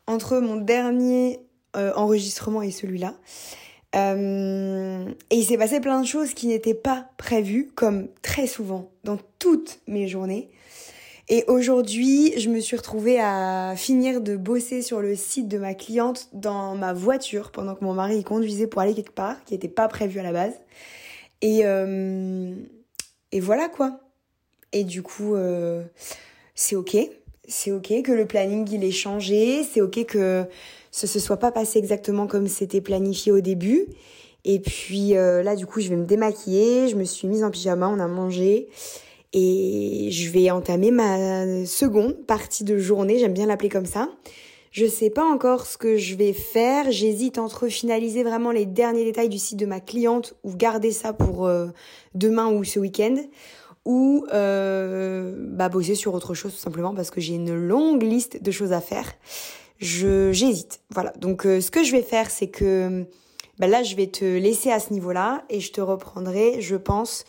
entre 0.07 0.39
mon 0.39 0.57
dernier 0.57 1.41
euh, 1.77 1.93
enregistrement 1.95 2.63
et 2.63 2.71
celui-là. 2.71 3.15
Et 3.95 5.37
il 5.37 5.45
s'est 5.45 5.59
passé 5.59 5.81
plein 5.81 6.01
de 6.01 6.07
choses 6.07 6.35
qui 6.35 6.47
n'étaient 6.47 6.75
pas 6.75 7.09
prévues, 7.17 7.69
comme 7.75 8.09
très 8.23 8.47
souvent 8.47 8.91
dans 9.03 9.19
toutes 9.39 9.81
mes 9.89 10.07
journées. 10.07 10.51
Et 11.31 11.45
aujourd'hui, 11.47 12.33
je 12.39 12.49
me 12.49 12.59
suis 12.59 12.77
retrouvée 12.77 13.21
à 13.21 13.75
finir 13.77 14.23
de 14.23 14.35
bosser 14.35 14.81
sur 14.81 15.01
le 15.01 15.15
site 15.15 15.47
de 15.47 15.59
ma 15.59 15.75
cliente 15.75 16.29
dans 16.33 16.75
ma 16.75 16.95
voiture 16.95 17.51
pendant 17.51 17.75
que 17.75 17.85
mon 17.85 17.93
mari 17.93 18.25
conduisait 18.25 18.67
pour 18.67 18.81
aller 18.81 18.95
quelque 18.95 19.13
part, 19.13 19.45
qui 19.45 19.53
n'était 19.53 19.69
pas 19.69 19.89
prévu 19.89 20.21
à 20.21 20.23
la 20.23 20.33
base. 20.33 20.55
Et, 21.43 21.67
euh, 21.67 22.55
voilà 23.35 23.69
quoi. 23.69 24.01
Et 24.73 24.85
du 24.85 25.03
coup, 25.03 25.35
euh, 25.35 25.85
c'est 26.55 26.77
ok. 26.77 26.97
C'est 27.47 27.73
ok 27.73 28.03
que 28.03 28.13
le 28.13 28.27
planning 28.27 28.67
il 28.73 28.83
ait 28.83 28.91
changé. 28.91 29.65
C'est 29.65 29.83
ok 29.83 30.07
que 30.07 30.47
ce 30.91 31.07
se 31.07 31.21
soit 31.21 31.37
pas 31.37 31.53
passé 31.53 31.79
exactement 31.79 32.27
comme 32.27 32.49
c'était 32.49 32.81
planifié 32.81 33.33
au 33.33 33.41
début. 33.41 33.87
Et 34.47 34.61
puis 34.61 35.15
euh, 35.15 35.43
là, 35.43 35.57
du 35.57 35.67
coup, 35.67 35.81
je 35.81 35.91
vais 35.91 35.97
me 35.97 36.07
démaquiller. 36.07 36.89
Je 36.89 36.97
me 36.97 37.05
suis 37.05 37.29
mise 37.29 37.45
en 37.45 37.51
pyjama, 37.51 37.87
on 37.89 38.01
a 38.01 38.09
mangé. 38.09 38.69
Et 39.33 40.09
je 40.11 40.31
vais 40.31 40.51
entamer 40.51 40.91
ma 40.91 41.67
seconde 41.67 42.15
partie 42.27 42.65
de 42.65 42.79
journée, 42.79 43.19
j'aime 43.19 43.35
bien 43.35 43.47
l'appeler 43.47 43.69
comme 43.69 43.87
ça. 43.87 44.09
Je 44.71 44.87
sais 44.87 45.11
pas 45.11 45.25
encore 45.25 45.67
ce 45.67 45.79
que 45.79 45.97
je 45.97 46.15
vais 46.15 46.33
faire. 46.33 46.91
J'hésite 46.91 47.39
entre 47.39 47.69
finaliser 47.69 48.23
vraiment 48.23 48.51
les 48.51 48.67
derniers 48.67 49.05
détails 49.05 49.29
du 49.29 49.39
site 49.39 49.59
de 49.59 49.67
ma 49.67 49.81
cliente 49.81 50.35
ou 50.45 50.55
garder 50.55 50.93
ça 50.93 51.13
pour 51.13 51.47
euh, 51.47 51.69
demain 52.15 52.53
ou 52.53 52.65
ce 52.65 52.79
week-end 52.79 53.17
ou 53.85 54.27
euh, 54.33 55.35
bah, 55.37 55.71
bosser 55.71 55.95
sur 55.95 56.13
autre 56.13 56.35
chose 56.35 56.53
tout 56.53 56.59
simplement 56.59 56.95
parce 56.95 57.11
que 57.11 57.21
j'ai 57.21 57.35
une 57.35 57.55
longue 57.55 58.03
liste 58.03 58.43
de 58.43 58.51
choses 58.51 58.73
à 58.73 58.81
faire. 58.81 59.15
Je 59.79 60.33
j'hésite. 60.33 60.81
Voilà. 60.91 61.13
Donc 61.19 61.47
euh, 61.47 61.61
ce 61.61 61.71
que 61.71 61.83
je 61.83 61.93
vais 61.93 62.03
faire 62.03 62.31
c'est 62.31 62.49
que 62.49 63.07
bah, 63.59 63.67
là 63.67 63.83
je 63.83 63.97
vais 63.97 64.09
te 64.09 64.25
laisser 64.25 64.71
à 64.71 64.81
ce 64.81 64.93
niveau-là 64.93 65.45
et 65.49 65.61
je 65.61 65.73
te 65.73 65.81
reprendrai, 65.81 66.61
je 66.61 66.77
pense, 66.77 67.25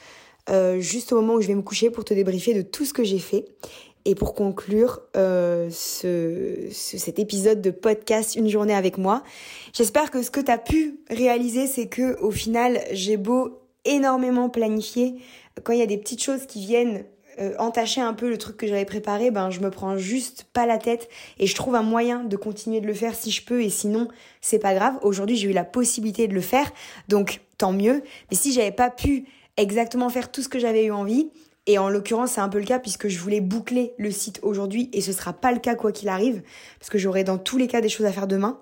euh, 0.49 0.79
juste 0.79 1.11
au 1.13 1.17
moment 1.17 1.35
où 1.35 1.41
je 1.41 1.47
vais 1.47 1.55
me 1.55 1.61
coucher 1.61 1.89
pour 1.89 2.05
te 2.05 2.13
débriefer 2.13 2.53
de 2.53 2.61
tout 2.61 2.85
ce 2.85 2.93
que 2.93 3.03
j'ai 3.03 3.19
fait. 3.19 3.45
Et 4.05 4.15
pour 4.15 4.33
conclure 4.33 5.01
euh, 5.17 5.69
ce, 5.71 6.67
cet 6.71 7.19
épisode 7.19 7.61
de 7.61 7.69
podcast 7.69 8.35
Une 8.35 8.47
journée 8.47 8.73
avec 8.73 8.97
moi, 8.97 9.23
j'espère 9.73 10.09
que 10.09 10.23
ce 10.23 10.31
que 10.31 10.39
tu 10.39 10.51
as 10.51 10.57
pu 10.57 10.99
réaliser, 11.09 11.67
c'est 11.67 11.87
que 11.87 12.19
au 12.21 12.31
final, 12.31 12.79
j'ai 12.91 13.17
beau 13.17 13.59
énormément 13.85 14.49
planifier, 14.49 15.15
quand 15.63 15.73
il 15.73 15.79
y 15.79 15.83
a 15.83 15.87
des 15.87 15.97
petites 15.97 16.23
choses 16.23 16.45
qui 16.45 16.65
viennent 16.65 17.03
euh, 17.39 17.53
entacher 17.57 18.01
un 18.01 18.13
peu 18.13 18.29
le 18.29 18.37
truc 18.37 18.57
que 18.57 18.67
j'avais 18.67 18.85
préparé, 18.85 19.31
ben 19.31 19.49
je 19.49 19.61
me 19.61 19.69
prends 19.69 19.97
juste 19.97 20.45
pas 20.51 20.65
la 20.65 20.77
tête 20.77 21.07
et 21.37 21.47
je 21.47 21.55
trouve 21.55 21.75
un 21.75 21.83
moyen 21.83 22.23
de 22.23 22.35
continuer 22.35 22.81
de 22.81 22.87
le 22.87 22.93
faire 22.93 23.15
si 23.15 23.31
je 23.31 23.45
peux 23.45 23.61
et 23.61 23.69
sinon 23.69 24.09
c'est 24.41 24.59
pas 24.59 24.73
grave. 24.73 24.95
Aujourd'hui 25.03 25.37
j'ai 25.37 25.49
eu 25.49 25.53
la 25.53 25.63
possibilité 25.63 26.27
de 26.27 26.33
le 26.33 26.41
faire, 26.41 26.69
donc 27.07 27.39
tant 27.57 27.71
mieux. 27.71 28.03
Mais 28.29 28.37
si 28.37 28.51
j'avais 28.51 28.71
pas 28.71 28.89
pu 28.89 29.25
exactement 29.59 30.09
faire 30.09 30.31
tout 30.31 30.41
ce 30.41 30.49
que 30.49 30.59
j'avais 30.59 30.85
eu 30.85 30.91
envie, 30.91 31.29
Et 31.67 31.77
en 31.77 31.89
l'occurrence, 31.89 32.31
c'est 32.31 32.41
un 32.41 32.49
peu 32.49 32.57
le 32.57 32.65
cas 32.65 32.79
puisque 32.79 33.09
je 33.09 33.19
voulais 33.19 33.41
boucler 33.41 33.93
le 33.99 34.09
site 34.11 34.39
aujourd'hui 34.41 34.89
et 34.91 35.01
ce 35.01 35.11
sera 35.11 35.33
pas 35.33 35.51
le 35.51 35.59
cas 35.59 35.75
quoi 35.75 35.91
qu'il 35.91 36.09
arrive 36.09 36.41
parce 36.79 36.89
que 36.89 36.97
j'aurai 36.97 37.23
dans 37.23 37.37
tous 37.37 37.57
les 37.57 37.67
cas 37.67 37.79
des 37.79 37.89
choses 37.89 38.07
à 38.07 38.11
faire 38.11 38.25
demain. 38.25 38.59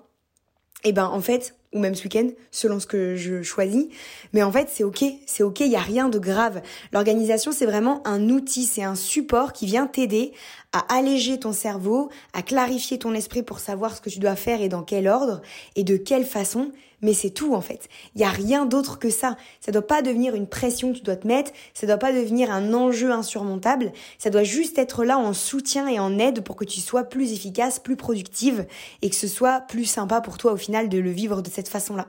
Et 0.84 0.92
ben 0.92 1.06
en 1.06 1.20
fait, 1.20 1.54
ou 1.74 1.78
même 1.80 1.94
ce 1.94 2.04
week-end, 2.04 2.28
selon 2.50 2.80
ce 2.80 2.86
que 2.86 3.16
je 3.16 3.42
choisis. 3.42 3.86
Mais 4.32 4.42
en 4.42 4.52
fait, 4.52 4.68
c'est 4.70 4.84
ok, 4.84 5.04
c'est 5.26 5.42
ok, 5.42 5.60
il 5.60 5.70
y 5.70 5.76
a 5.76 5.80
rien 5.80 6.08
de 6.08 6.18
grave. 6.18 6.62
L'organisation, 6.92 7.52
c'est 7.52 7.66
vraiment 7.66 8.06
un 8.06 8.30
outil, 8.30 8.64
c'est 8.64 8.84
un 8.84 8.94
support 8.94 9.52
qui 9.52 9.66
vient 9.66 9.86
t'aider 9.86 10.32
à 10.72 10.80
alléger 10.94 11.38
ton 11.40 11.52
cerveau, 11.52 12.10
à 12.34 12.42
clarifier 12.42 12.98
ton 12.98 13.14
esprit 13.14 13.42
pour 13.42 13.58
savoir 13.58 13.96
ce 13.96 14.00
que 14.00 14.10
tu 14.10 14.18
dois 14.18 14.36
faire 14.36 14.60
et 14.60 14.68
dans 14.68 14.82
quel 14.82 15.08
ordre 15.08 15.40
et 15.76 15.84
de 15.84 15.96
quelle 15.96 16.26
façon. 16.26 16.72
Mais 17.00 17.14
c'est 17.14 17.30
tout 17.30 17.54
en 17.54 17.60
fait. 17.60 17.88
Il 18.14 18.20
y 18.20 18.24
a 18.24 18.28
rien 18.28 18.66
d'autre 18.66 18.98
que 18.98 19.08
ça. 19.08 19.36
Ça 19.60 19.70
doit 19.70 19.86
pas 19.86 20.02
devenir 20.02 20.34
une 20.34 20.48
pression 20.48 20.92
que 20.92 20.98
tu 20.98 21.04
dois 21.04 21.16
te 21.16 21.28
mettre. 21.28 21.52
Ça 21.72 21.86
doit 21.86 21.96
pas 21.96 22.12
devenir 22.12 22.50
un 22.50 22.74
enjeu 22.74 23.12
insurmontable. 23.12 23.92
Ça 24.18 24.30
doit 24.30 24.42
juste 24.42 24.78
être 24.78 25.04
là 25.04 25.16
en 25.16 25.32
soutien 25.32 25.86
et 25.88 26.00
en 26.00 26.18
aide 26.18 26.42
pour 26.42 26.56
que 26.56 26.64
tu 26.64 26.80
sois 26.80 27.04
plus 27.04 27.32
efficace, 27.32 27.78
plus 27.78 27.96
productive 27.96 28.66
et 29.00 29.10
que 29.10 29.16
ce 29.16 29.28
soit 29.28 29.60
plus 29.60 29.84
sympa 29.84 30.20
pour 30.20 30.38
toi 30.38 30.52
au 30.52 30.56
final 30.56 30.88
de 30.88 30.98
le 30.98 31.10
vivre 31.10 31.40
de 31.40 31.48
cette 31.48 31.68
façon-là. 31.68 32.08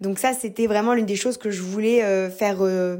Donc 0.00 0.18
ça, 0.18 0.32
c'était 0.32 0.66
vraiment 0.66 0.94
l'une 0.94 1.06
des 1.06 1.16
choses 1.16 1.36
que 1.36 1.50
je 1.50 1.62
voulais 1.62 2.02
euh, 2.02 2.30
faire. 2.30 2.58
Euh, 2.60 2.96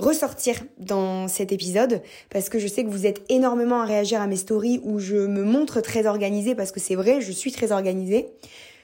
ressortir 0.00 0.56
dans 0.78 1.28
cet 1.28 1.52
épisode 1.52 2.02
parce 2.30 2.48
que 2.48 2.58
je 2.58 2.66
sais 2.66 2.84
que 2.84 2.88
vous 2.88 3.06
êtes 3.06 3.22
énormément 3.28 3.80
à 3.80 3.84
réagir 3.84 4.20
à 4.20 4.26
mes 4.26 4.36
stories 4.36 4.80
où 4.82 4.98
je 4.98 5.16
me 5.16 5.44
montre 5.44 5.80
très 5.80 6.06
organisée 6.06 6.54
parce 6.54 6.72
que 6.72 6.80
c'est 6.80 6.94
vrai, 6.94 7.20
je 7.20 7.30
suis 7.30 7.52
très 7.52 7.70
organisée 7.70 8.28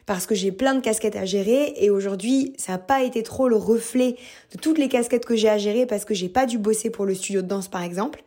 parce 0.05 0.27
que 0.27 0.35
j'ai 0.35 0.53
plein 0.53 0.75
de 0.75 0.81
casquettes 0.81 1.17
à 1.17 1.25
gérer 1.25 1.75
et 1.77 1.91
aujourd'hui 1.91 2.53
ça 2.59 2.73
n'a 2.73 2.79
pas 2.79 3.03
été 3.03 3.23
trop 3.23 3.49
le 3.49 3.57
reflet 3.57 4.17
de 4.53 4.59
toutes 4.61 4.79
les 4.79 4.89
casquettes 4.89 5.25
que 5.27 5.35
j'ai 5.35 5.49
à 5.49 5.59
gérer 5.59 5.87
parce 5.87 6.05
que 6.05 6.15
j'ai 6.15 6.29
pas 6.29 6.47
dû 6.47 6.59
bosser 6.59 6.91
pour 6.91 7.07
le 7.07 7.15
studio 7.15 7.43
de 7.43 7.49
danse 7.49 7.69
par 7.69 7.83
exemple. 7.83 8.23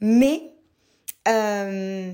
Mais 0.00 0.42
euh, 1.28 2.12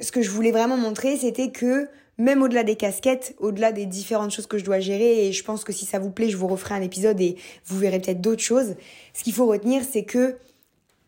ce 0.00 0.12
que 0.12 0.20
je 0.20 0.30
voulais 0.30 0.50
vraiment 0.50 0.76
montrer 0.76 1.16
c'était 1.16 1.50
que 1.50 1.88
même 2.18 2.42
au-delà 2.42 2.62
des 2.62 2.76
casquettes, 2.76 3.34
au-delà 3.38 3.72
des 3.72 3.86
différentes 3.86 4.30
choses 4.30 4.46
que 4.46 4.58
je 4.58 4.64
dois 4.64 4.80
gérer, 4.80 5.26
et 5.26 5.32
je 5.32 5.44
pense 5.44 5.64
que 5.64 5.72
si 5.72 5.84
ça 5.84 5.98
vous 5.98 6.10
plaît, 6.10 6.28
je 6.28 6.36
vous 6.36 6.46
referai 6.46 6.74
un 6.74 6.82
épisode 6.82 7.20
et 7.20 7.36
vous 7.66 7.78
verrez 7.78 8.00
peut-être 8.00 8.20
d'autres 8.20 8.42
choses. 8.42 8.76
Ce 9.12 9.24
qu'il 9.24 9.32
faut 9.32 9.46
retenir, 9.46 9.82
c'est 9.88 10.04
que 10.04 10.36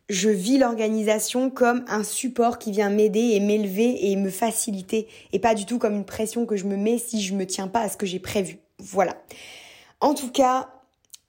je 0.09 0.29
vis 0.29 0.59
l'organisation 0.59 1.51
comme 1.51 1.85
un 1.89 2.05
support 2.05 2.59
qui 2.59 2.71
vient 2.71 2.91
m'aider 2.91 3.33
et 3.33 3.41
m'élever 3.41 4.11
et 4.11 4.17
me 4.17 4.31
faciliter, 4.31 5.09
et 5.33 5.39
pas 5.39 5.55
du 5.55 5.67
tout 5.67 5.79
comme 5.79 5.95
une 5.95 6.05
pression 6.05 6.47
que 6.47 6.57
je 6.57 6.65
me 6.65 6.77
mets 6.77 6.99
si 6.99 7.23
je 7.23 7.35
me 7.35 7.47
tiens 7.47 7.69
pas 7.69 7.81
à 7.81 7.89
ce 7.89 7.97
que 7.97 8.07
j'ai 8.07 8.21
prévu. 8.21 8.59
Voilà. 8.79 9.17
En 10.01 10.15
tout 10.15 10.31
cas, 10.31 10.69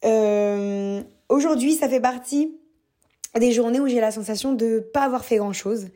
euh, 0.05 1.01
aujourd'hui, 1.29 1.73
ça 1.73 1.89
fait 1.89 2.01
partie 2.01 2.55
des 3.39 3.51
journées 3.51 3.79
où 3.79 3.87
j'ai 3.87 3.99
la 3.99 4.11
sensation 4.11 4.53
de 4.53 4.79
pas 4.79 5.03
avoir 5.03 5.25
fait 5.25 5.37
grand 5.37 5.53
chose 5.53 5.87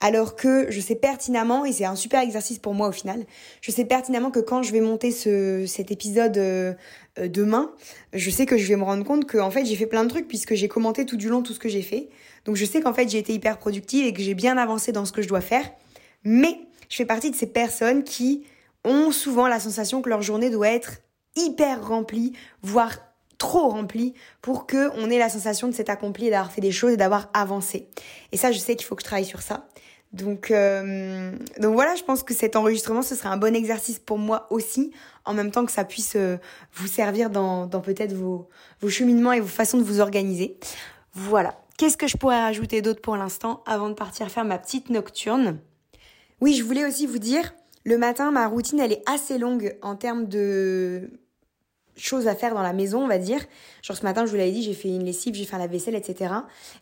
alors 0.00 0.36
que 0.36 0.70
je 0.70 0.80
sais 0.80 0.94
pertinemment, 0.94 1.64
et 1.64 1.72
c'est 1.72 1.84
un 1.84 1.96
super 1.96 2.20
exercice 2.20 2.58
pour 2.58 2.74
moi 2.74 2.88
au 2.88 2.92
final, 2.92 3.24
je 3.60 3.70
sais 3.70 3.84
pertinemment 3.84 4.30
que 4.30 4.40
quand 4.40 4.62
je 4.62 4.72
vais 4.72 4.80
monter 4.80 5.10
ce, 5.10 5.64
cet 5.66 5.90
épisode 5.90 6.36
euh, 6.36 6.74
euh, 7.18 7.28
demain, 7.28 7.72
je 8.12 8.30
sais 8.30 8.46
que 8.46 8.56
je 8.56 8.66
vais 8.66 8.76
me 8.76 8.84
rendre 8.84 9.04
compte 9.04 9.24
que 9.26 9.38
en 9.38 9.50
fait 9.50 9.64
j'ai 9.64 9.76
fait 9.76 9.86
plein 9.86 10.04
de 10.04 10.10
trucs 10.10 10.28
puisque 10.28 10.54
j'ai 10.54 10.68
commenté 10.68 11.06
tout 11.06 11.16
du 11.16 11.28
long 11.28 11.42
tout 11.42 11.52
ce 11.52 11.58
que 11.58 11.68
j'ai 11.68 11.82
fait. 11.82 12.08
Donc 12.44 12.56
je 12.56 12.64
sais 12.64 12.80
qu'en 12.80 12.92
fait 12.92 13.08
j'ai 13.08 13.18
été 13.18 13.32
hyper 13.32 13.58
productive 13.58 14.06
et 14.06 14.12
que 14.12 14.22
j'ai 14.22 14.34
bien 14.34 14.56
avancé 14.58 14.92
dans 14.92 15.04
ce 15.04 15.12
que 15.12 15.22
je 15.22 15.28
dois 15.28 15.40
faire. 15.40 15.64
Mais 16.24 16.58
je 16.88 16.96
fais 16.96 17.06
partie 17.06 17.30
de 17.30 17.36
ces 17.36 17.46
personnes 17.46 18.04
qui 18.04 18.44
ont 18.84 19.10
souvent 19.10 19.48
la 19.48 19.60
sensation 19.60 20.02
que 20.02 20.08
leur 20.08 20.22
journée 20.22 20.50
doit 20.50 20.68
être 20.68 20.98
hyper 21.36 21.86
remplie, 21.86 22.32
voire 22.62 22.98
trop 23.38 23.68
remplie 23.68 24.14
pour 24.42 24.66
que 24.66 24.90
on 24.98 25.10
ait 25.10 25.18
la 25.18 25.28
sensation 25.28 25.68
de 25.68 25.72
s'être 25.72 25.90
accompli 25.90 26.28
et 26.28 26.30
d'avoir 26.30 26.52
fait 26.52 26.60
des 26.60 26.72
choses 26.72 26.92
et 26.92 26.96
d'avoir 26.96 27.28
avancé. 27.34 27.88
Et 28.32 28.36
ça, 28.36 28.52
je 28.52 28.58
sais 28.58 28.76
qu'il 28.76 28.86
faut 28.86 28.94
que 28.94 29.02
je 29.02 29.06
travaille 29.06 29.24
sur 29.24 29.42
ça. 29.42 29.68
Donc, 30.12 30.50
euh, 30.50 31.32
donc 31.60 31.74
voilà, 31.74 31.94
je 31.94 32.02
pense 32.02 32.22
que 32.22 32.32
cet 32.32 32.56
enregistrement, 32.56 33.02
ce 33.02 33.14
serait 33.14 33.28
un 33.28 33.36
bon 33.36 33.54
exercice 33.54 33.98
pour 33.98 34.18
moi 34.18 34.46
aussi, 34.50 34.92
en 35.24 35.34
même 35.34 35.50
temps 35.50 35.66
que 35.66 35.72
ça 35.72 35.84
puisse 35.84 36.14
euh, 36.16 36.38
vous 36.74 36.86
servir 36.86 37.28
dans, 37.28 37.66
dans 37.66 37.80
peut-être 37.80 38.14
vos, 38.14 38.48
vos 38.80 38.88
cheminements 38.88 39.32
et 39.32 39.40
vos 39.40 39.46
façons 39.46 39.78
de 39.78 39.82
vous 39.82 40.00
organiser. 40.00 40.58
Voilà. 41.12 41.58
Qu'est-ce 41.76 41.98
que 41.98 42.06
je 42.06 42.16
pourrais 42.16 42.40
rajouter 42.40 42.80
d'autre 42.80 43.02
pour 43.02 43.16
l'instant 43.16 43.62
avant 43.66 43.90
de 43.90 43.94
partir 43.94 44.30
faire 44.30 44.46
ma 44.46 44.58
petite 44.58 44.88
nocturne? 44.88 45.58
Oui, 46.40 46.54
je 46.54 46.62
voulais 46.62 46.86
aussi 46.86 47.06
vous 47.06 47.18
dire, 47.18 47.54
le 47.84 47.98
matin, 47.98 48.30
ma 48.30 48.46
routine, 48.46 48.80
elle 48.80 48.92
est 48.92 49.02
assez 49.06 49.36
longue 49.36 49.76
en 49.82 49.96
termes 49.96 50.26
de 50.26 51.10
choses 51.96 52.28
à 52.28 52.34
faire 52.34 52.54
dans 52.54 52.62
la 52.62 52.72
maison, 52.72 53.04
on 53.04 53.08
va 53.08 53.18
dire. 53.18 53.40
Genre 53.82 53.96
ce 53.96 54.02
matin, 54.02 54.26
je 54.26 54.30
vous 54.30 54.36
l'avais 54.36 54.52
dit, 54.52 54.62
j'ai 54.62 54.74
fait 54.74 54.88
une 54.88 55.04
lessive, 55.04 55.34
j'ai 55.34 55.44
fait 55.44 55.58
la 55.58 55.66
vaisselle, 55.66 55.94
etc. 55.94 56.34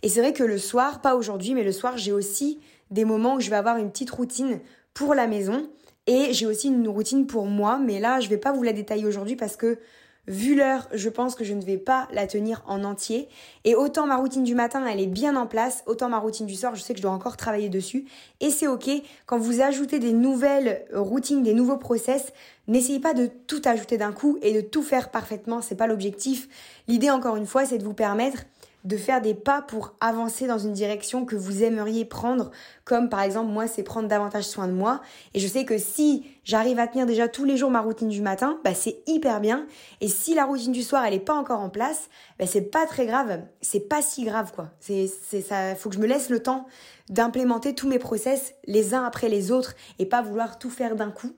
Et 0.02 0.08
c'est 0.08 0.20
vrai 0.20 0.32
que 0.32 0.44
le 0.44 0.58
soir, 0.58 1.00
pas 1.00 1.14
aujourd'hui, 1.14 1.54
mais 1.54 1.62
le 1.62 1.72
soir, 1.72 1.96
j'ai 1.96 2.12
aussi 2.12 2.60
des 2.90 3.04
moments 3.04 3.36
où 3.36 3.40
je 3.40 3.50
vais 3.50 3.56
avoir 3.56 3.76
une 3.76 3.90
petite 3.90 4.10
routine 4.10 4.60
pour 4.92 5.14
la 5.14 5.26
maison 5.26 5.68
et 6.06 6.32
j'ai 6.32 6.46
aussi 6.46 6.68
une 6.68 6.88
routine 6.88 7.26
pour 7.26 7.46
moi, 7.46 7.78
mais 7.78 7.98
là, 7.98 8.20
je 8.20 8.28
vais 8.28 8.36
pas 8.36 8.52
vous 8.52 8.62
la 8.62 8.72
détailler 8.72 9.06
aujourd'hui 9.06 9.36
parce 9.36 9.56
que 9.56 9.78
Vu 10.26 10.54
l'heure, 10.54 10.88
je 10.94 11.10
pense 11.10 11.34
que 11.34 11.44
je 11.44 11.52
ne 11.52 11.62
vais 11.62 11.76
pas 11.76 12.08
la 12.10 12.26
tenir 12.26 12.62
en 12.66 12.82
entier. 12.82 13.28
Et 13.64 13.74
autant 13.74 14.06
ma 14.06 14.16
routine 14.16 14.42
du 14.42 14.54
matin, 14.54 14.86
elle 14.86 15.00
est 15.00 15.06
bien 15.06 15.36
en 15.36 15.46
place, 15.46 15.82
autant 15.86 16.08
ma 16.08 16.18
routine 16.18 16.46
du 16.46 16.54
soir, 16.54 16.74
je 16.74 16.80
sais 16.80 16.94
que 16.94 16.98
je 16.98 17.02
dois 17.02 17.12
encore 17.12 17.36
travailler 17.36 17.68
dessus. 17.68 18.06
Et 18.40 18.50
c'est 18.50 18.66
ok, 18.66 18.88
quand 19.26 19.38
vous 19.38 19.60
ajoutez 19.60 19.98
des 19.98 20.12
nouvelles 20.12 20.86
routines, 20.92 21.42
des 21.42 21.52
nouveaux 21.52 21.76
process, 21.76 22.32
n'essayez 22.68 23.00
pas 23.00 23.12
de 23.12 23.26
tout 23.26 23.60
ajouter 23.66 23.98
d'un 23.98 24.12
coup 24.12 24.38
et 24.40 24.54
de 24.54 24.62
tout 24.62 24.82
faire 24.82 25.10
parfaitement, 25.10 25.60
c'est 25.60 25.76
pas 25.76 25.86
l'objectif. 25.86 26.48
L'idée, 26.88 27.10
encore 27.10 27.36
une 27.36 27.46
fois, 27.46 27.66
c'est 27.66 27.78
de 27.78 27.84
vous 27.84 27.94
permettre 27.94 28.44
de 28.84 28.96
faire 28.96 29.22
des 29.22 29.34
pas 29.34 29.62
pour 29.62 29.94
avancer 30.00 30.46
dans 30.46 30.58
une 30.58 30.72
direction 30.72 31.24
que 31.24 31.36
vous 31.36 31.62
aimeriez 31.62 32.04
prendre, 32.04 32.50
comme 32.84 33.08
par 33.08 33.22
exemple 33.22 33.50
moi 33.50 33.66
c'est 33.66 33.82
prendre 33.82 34.08
davantage 34.08 34.44
soin 34.44 34.68
de 34.68 34.72
moi. 34.72 35.00
Et 35.32 35.40
je 35.40 35.48
sais 35.48 35.64
que 35.64 35.78
si 35.78 36.26
j'arrive 36.44 36.78
à 36.78 36.86
tenir 36.86 37.06
déjà 37.06 37.26
tous 37.26 37.44
les 37.44 37.56
jours 37.56 37.70
ma 37.70 37.80
routine 37.80 38.08
du 38.08 38.20
matin, 38.20 38.58
bah 38.62 38.74
c'est 38.74 38.98
hyper 39.06 39.40
bien. 39.40 39.66
Et 40.00 40.08
si 40.08 40.34
la 40.34 40.44
routine 40.44 40.72
du 40.72 40.82
soir 40.82 41.04
elle 41.04 41.14
est 41.14 41.20
pas 41.20 41.34
encore 41.34 41.60
en 41.60 41.70
place, 41.70 42.08
bah 42.38 42.46
c'est 42.46 42.70
pas 42.70 42.86
très 42.86 43.06
grave, 43.06 43.40
c'est 43.62 43.88
pas 43.88 44.02
si 44.02 44.24
grave 44.24 44.52
quoi. 44.54 44.68
C'est 44.80 45.10
c'est 45.28 45.40
ça, 45.40 45.74
faut 45.74 45.88
que 45.88 45.94
je 45.94 46.00
me 46.00 46.06
laisse 46.06 46.28
le 46.28 46.42
temps 46.42 46.66
d'implémenter 47.08 47.74
tous 47.74 47.88
mes 47.88 47.98
process 47.98 48.54
les 48.66 48.94
uns 48.94 49.04
après 49.04 49.28
les 49.28 49.50
autres 49.50 49.74
et 49.98 50.06
pas 50.06 50.22
vouloir 50.22 50.58
tout 50.58 50.70
faire 50.70 50.96
d'un 50.96 51.10
coup. 51.10 51.32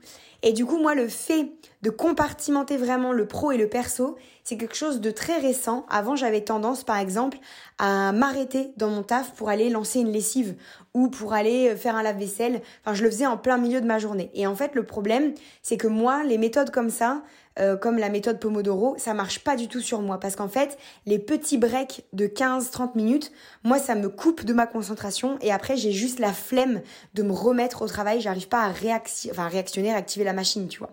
Et 0.46 0.52
du 0.52 0.64
coup, 0.64 0.78
moi, 0.78 0.94
le 0.94 1.09
fait 1.09 1.50
de 1.82 1.90
compartimenter 1.90 2.76
vraiment 2.76 3.12
le 3.12 3.26
pro 3.26 3.50
et 3.50 3.56
le 3.56 3.68
perso, 3.68 4.14
c'est 4.44 4.56
quelque 4.56 4.76
chose 4.76 5.00
de 5.00 5.11
très 5.11 5.38
récent. 5.38 5.85
Avant, 5.90 6.14
j'avais 6.14 6.42
tendance, 6.42 6.85
par 6.85 6.98
exemple, 6.98 7.38
à 7.78 8.12
m'arrêter 8.12 8.70
dans 8.76 8.88
mon 8.88 9.02
taf 9.02 9.32
pour 9.32 9.48
aller 9.48 9.70
lancer 9.70 9.98
une 9.98 10.12
lessive 10.12 10.54
ou 10.94 11.09
pour 11.09 11.32
aller 11.32 11.74
faire 11.74 11.96
un 11.96 12.02
lave-vaisselle. 12.04 12.62
Enfin, 12.85 12.94
je 12.94 13.02
le 13.02 13.11
faisais 13.11 13.26
en 13.26 13.37
plein 13.37 13.59
milieu 13.59 13.80
de 13.80 13.87
ma 13.87 13.98
journée. 13.98 14.30
Et 14.35 14.46
en 14.46 14.54
fait, 14.54 14.76
le 14.76 14.87
problème, 14.87 15.35
c'est 15.62 15.78
que 15.78 15.88
moi, 15.88 16.22
les 16.22 16.38
méthodes 16.38 16.70
comme 16.70 16.90
ça, 16.90 17.22
euh, 17.58 17.76
comme 17.76 17.98
la 17.98 18.08
méthode 18.08 18.38
Pomodoro, 18.38 18.94
ça 18.98 19.14
marche 19.14 19.40
pas 19.40 19.56
du 19.56 19.68
tout 19.68 19.80
sur 19.80 20.02
moi 20.02 20.20
parce 20.20 20.36
qu'en 20.36 20.48
fait, 20.48 20.76
les 21.06 21.18
petits 21.18 21.58
breaks 21.58 22.04
de 22.12 22.26
15-30 22.26 22.90
minutes, 22.94 23.32
moi 23.64 23.78
ça 23.78 23.94
me 23.94 24.08
coupe 24.08 24.44
de 24.44 24.52
ma 24.52 24.66
concentration 24.66 25.38
et 25.40 25.52
après 25.52 25.76
j'ai 25.76 25.92
juste 25.92 26.18
la 26.18 26.32
flemme 26.32 26.82
de 27.14 27.22
me 27.22 27.32
remettre 27.32 27.82
au 27.82 27.86
travail, 27.86 28.20
j'arrive 28.20 28.48
pas 28.48 28.62
à 28.62 28.70
enfin, 28.70 29.48
réactionner, 29.48 29.92
activer 29.92 30.24
la 30.24 30.32
machine, 30.32 30.68
tu 30.68 30.78
vois. 30.78 30.90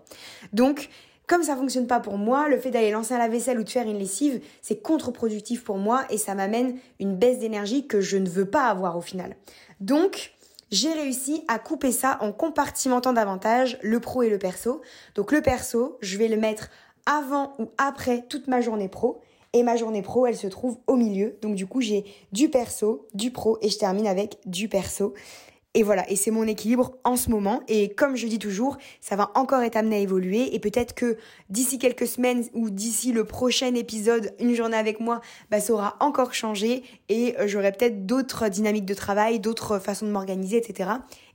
Donc 0.52 0.90
comme 1.26 1.42
ça 1.42 1.56
fonctionne 1.56 1.86
pas 1.86 2.00
pour 2.00 2.18
moi, 2.18 2.48
le 2.48 2.58
fait 2.58 2.70
d'aller 2.70 2.90
lancer 2.90 3.14
à 3.14 3.18
la 3.18 3.28
vaisselle 3.28 3.58
ou 3.58 3.64
de 3.64 3.70
faire 3.70 3.86
une 3.86 3.98
lessive, 3.98 4.40
c'est 4.60 4.82
contre-productif 4.82 5.64
pour 5.64 5.78
moi 5.78 6.04
et 6.10 6.18
ça 6.18 6.34
m'amène 6.34 6.76
une 7.00 7.16
baisse 7.16 7.38
d'énergie 7.38 7.86
que 7.86 8.02
je 8.02 8.18
ne 8.18 8.28
veux 8.28 8.44
pas 8.44 8.66
avoir 8.66 8.98
au 8.98 9.00
final. 9.00 9.34
Donc, 9.80 10.33
j'ai 10.74 10.92
réussi 10.92 11.44
à 11.46 11.60
couper 11.60 11.92
ça 11.92 12.18
en 12.20 12.32
compartimentant 12.32 13.12
davantage 13.12 13.78
le 13.80 14.00
pro 14.00 14.22
et 14.24 14.28
le 14.28 14.40
perso. 14.40 14.82
Donc 15.14 15.30
le 15.30 15.40
perso, 15.40 15.98
je 16.00 16.18
vais 16.18 16.26
le 16.26 16.36
mettre 16.36 16.68
avant 17.06 17.52
ou 17.60 17.70
après 17.78 18.24
toute 18.28 18.48
ma 18.48 18.60
journée 18.60 18.88
pro. 18.88 19.20
Et 19.52 19.62
ma 19.62 19.76
journée 19.76 20.02
pro, 20.02 20.26
elle 20.26 20.36
se 20.36 20.48
trouve 20.48 20.78
au 20.88 20.96
milieu. 20.96 21.36
Donc 21.42 21.54
du 21.54 21.64
coup, 21.64 21.80
j'ai 21.80 22.04
du 22.32 22.48
perso, 22.48 23.06
du 23.14 23.30
pro 23.30 23.56
et 23.62 23.68
je 23.68 23.78
termine 23.78 24.08
avec 24.08 24.38
du 24.46 24.68
perso. 24.68 25.14
Et 25.76 25.82
voilà, 25.82 26.08
et 26.08 26.14
c'est 26.14 26.30
mon 26.30 26.46
équilibre 26.46 26.92
en 27.02 27.16
ce 27.16 27.30
moment. 27.30 27.60
Et 27.66 27.92
comme 27.94 28.14
je 28.14 28.28
dis 28.28 28.38
toujours, 28.38 28.78
ça 29.00 29.16
va 29.16 29.32
encore 29.34 29.62
être 29.62 29.74
amené 29.76 29.96
à 29.96 29.98
évoluer. 29.98 30.54
Et 30.54 30.60
peut-être 30.60 30.94
que 30.94 31.16
d'ici 31.50 31.80
quelques 31.80 32.06
semaines 32.06 32.44
ou 32.54 32.70
d'ici 32.70 33.10
le 33.10 33.24
prochain 33.24 33.74
épisode, 33.74 34.32
une 34.38 34.54
journée 34.54 34.76
avec 34.76 35.00
moi, 35.00 35.20
bah, 35.50 35.58
ça 35.58 35.72
aura 35.72 35.96
encore 35.98 36.32
changé. 36.32 36.84
Et 37.08 37.34
euh, 37.40 37.48
j'aurai 37.48 37.72
peut-être 37.72 38.06
d'autres 38.06 38.48
dynamiques 38.48 38.84
de 38.84 38.94
travail, 38.94 39.40
d'autres 39.40 39.80
façons 39.80 40.06
de 40.06 40.12
m'organiser, 40.12 40.58
etc. 40.58 40.90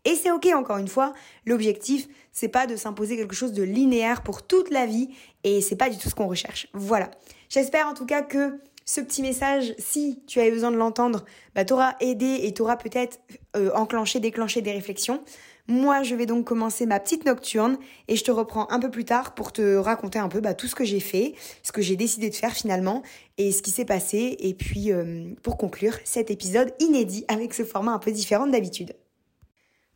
Et 0.06 0.16
c'est 0.16 0.32
ok, 0.32 0.48
encore 0.56 0.78
une 0.78 0.88
fois. 0.88 1.12
L'objectif, 1.46 2.08
c'est 2.32 2.48
pas 2.48 2.66
de 2.66 2.78
s'imposer 2.78 3.18
quelque 3.18 3.36
chose 3.36 3.52
de 3.52 3.64
linéaire 3.64 4.22
pour 4.24 4.48
toute 4.48 4.70
la 4.70 4.86
vie. 4.86 5.10
Et 5.44 5.60
c'est 5.60 5.76
pas 5.76 5.90
du 5.90 5.98
tout 5.98 6.10
ce 6.10 6.16
qu'on 6.16 6.28
recherche. 6.28 6.68
Voilà. 6.74 7.12
J'espère 7.50 7.88
en 7.88 7.94
tout 7.94 8.06
cas 8.06 8.22
que 8.22 8.60
ce 8.90 9.02
petit 9.02 9.22
message, 9.22 9.76
si 9.78 10.20
tu 10.26 10.40
avais 10.40 10.50
besoin 10.50 10.72
de 10.72 10.76
l'entendre, 10.76 11.24
bah, 11.54 11.64
t'auras 11.64 11.94
aidé 12.00 12.40
et 12.42 12.56
t'auras 12.56 12.76
peut-être 12.76 13.20
euh, 13.56 13.70
enclenché, 13.76 14.20
déclenché 14.20 14.64
des 14.64 14.72
réflexions. 14.72 15.24
Moi, 15.68 16.02
je 16.02 16.16
vais 16.16 16.26
donc 16.26 16.46
commencer 16.46 16.88
ma 16.88 17.00
petite 17.00 17.24
nocturne 17.24 17.78
et 18.08 18.16
je 18.16 18.24
te 18.24 18.32
reprends 18.32 18.68
un 18.72 18.80
peu 18.80 18.90
plus 18.90 19.06
tard 19.06 19.36
pour 19.36 19.52
te 19.52 19.76
raconter 19.76 20.18
un 20.18 20.28
peu 20.28 20.40
bah, 20.40 20.56
tout 20.56 20.66
ce 20.66 20.74
que 20.74 20.86
j'ai 20.86 21.00
fait, 21.00 21.36
ce 21.62 21.72
que 21.72 21.84
j'ai 21.84 21.96
décidé 21.98 22.32
de 22.32 22.36
faire 22.36 22.52
finalement 22.52 23.04
et 23.38 23.52
ce 23.52 23.62
qui 23.62 23.70
s'est 23.70 23.86
passé. 23.86 24.36
Et 24.40 24.56
puis, 24.56 24.92
euh, 24.92 25.36
pour 25.44 25.58
conclure 25.58 25.94
cet 26.04 26.32
épisode 26.32 26.74
inédit 26.80 27.26
avec 27.28 27.54
ce 27.54 27.64
format 27.64 27.92
un 27.92 28.00
peu 28.00 28.12
différent 28.12 28.48
d'habitude. 28.48 28.96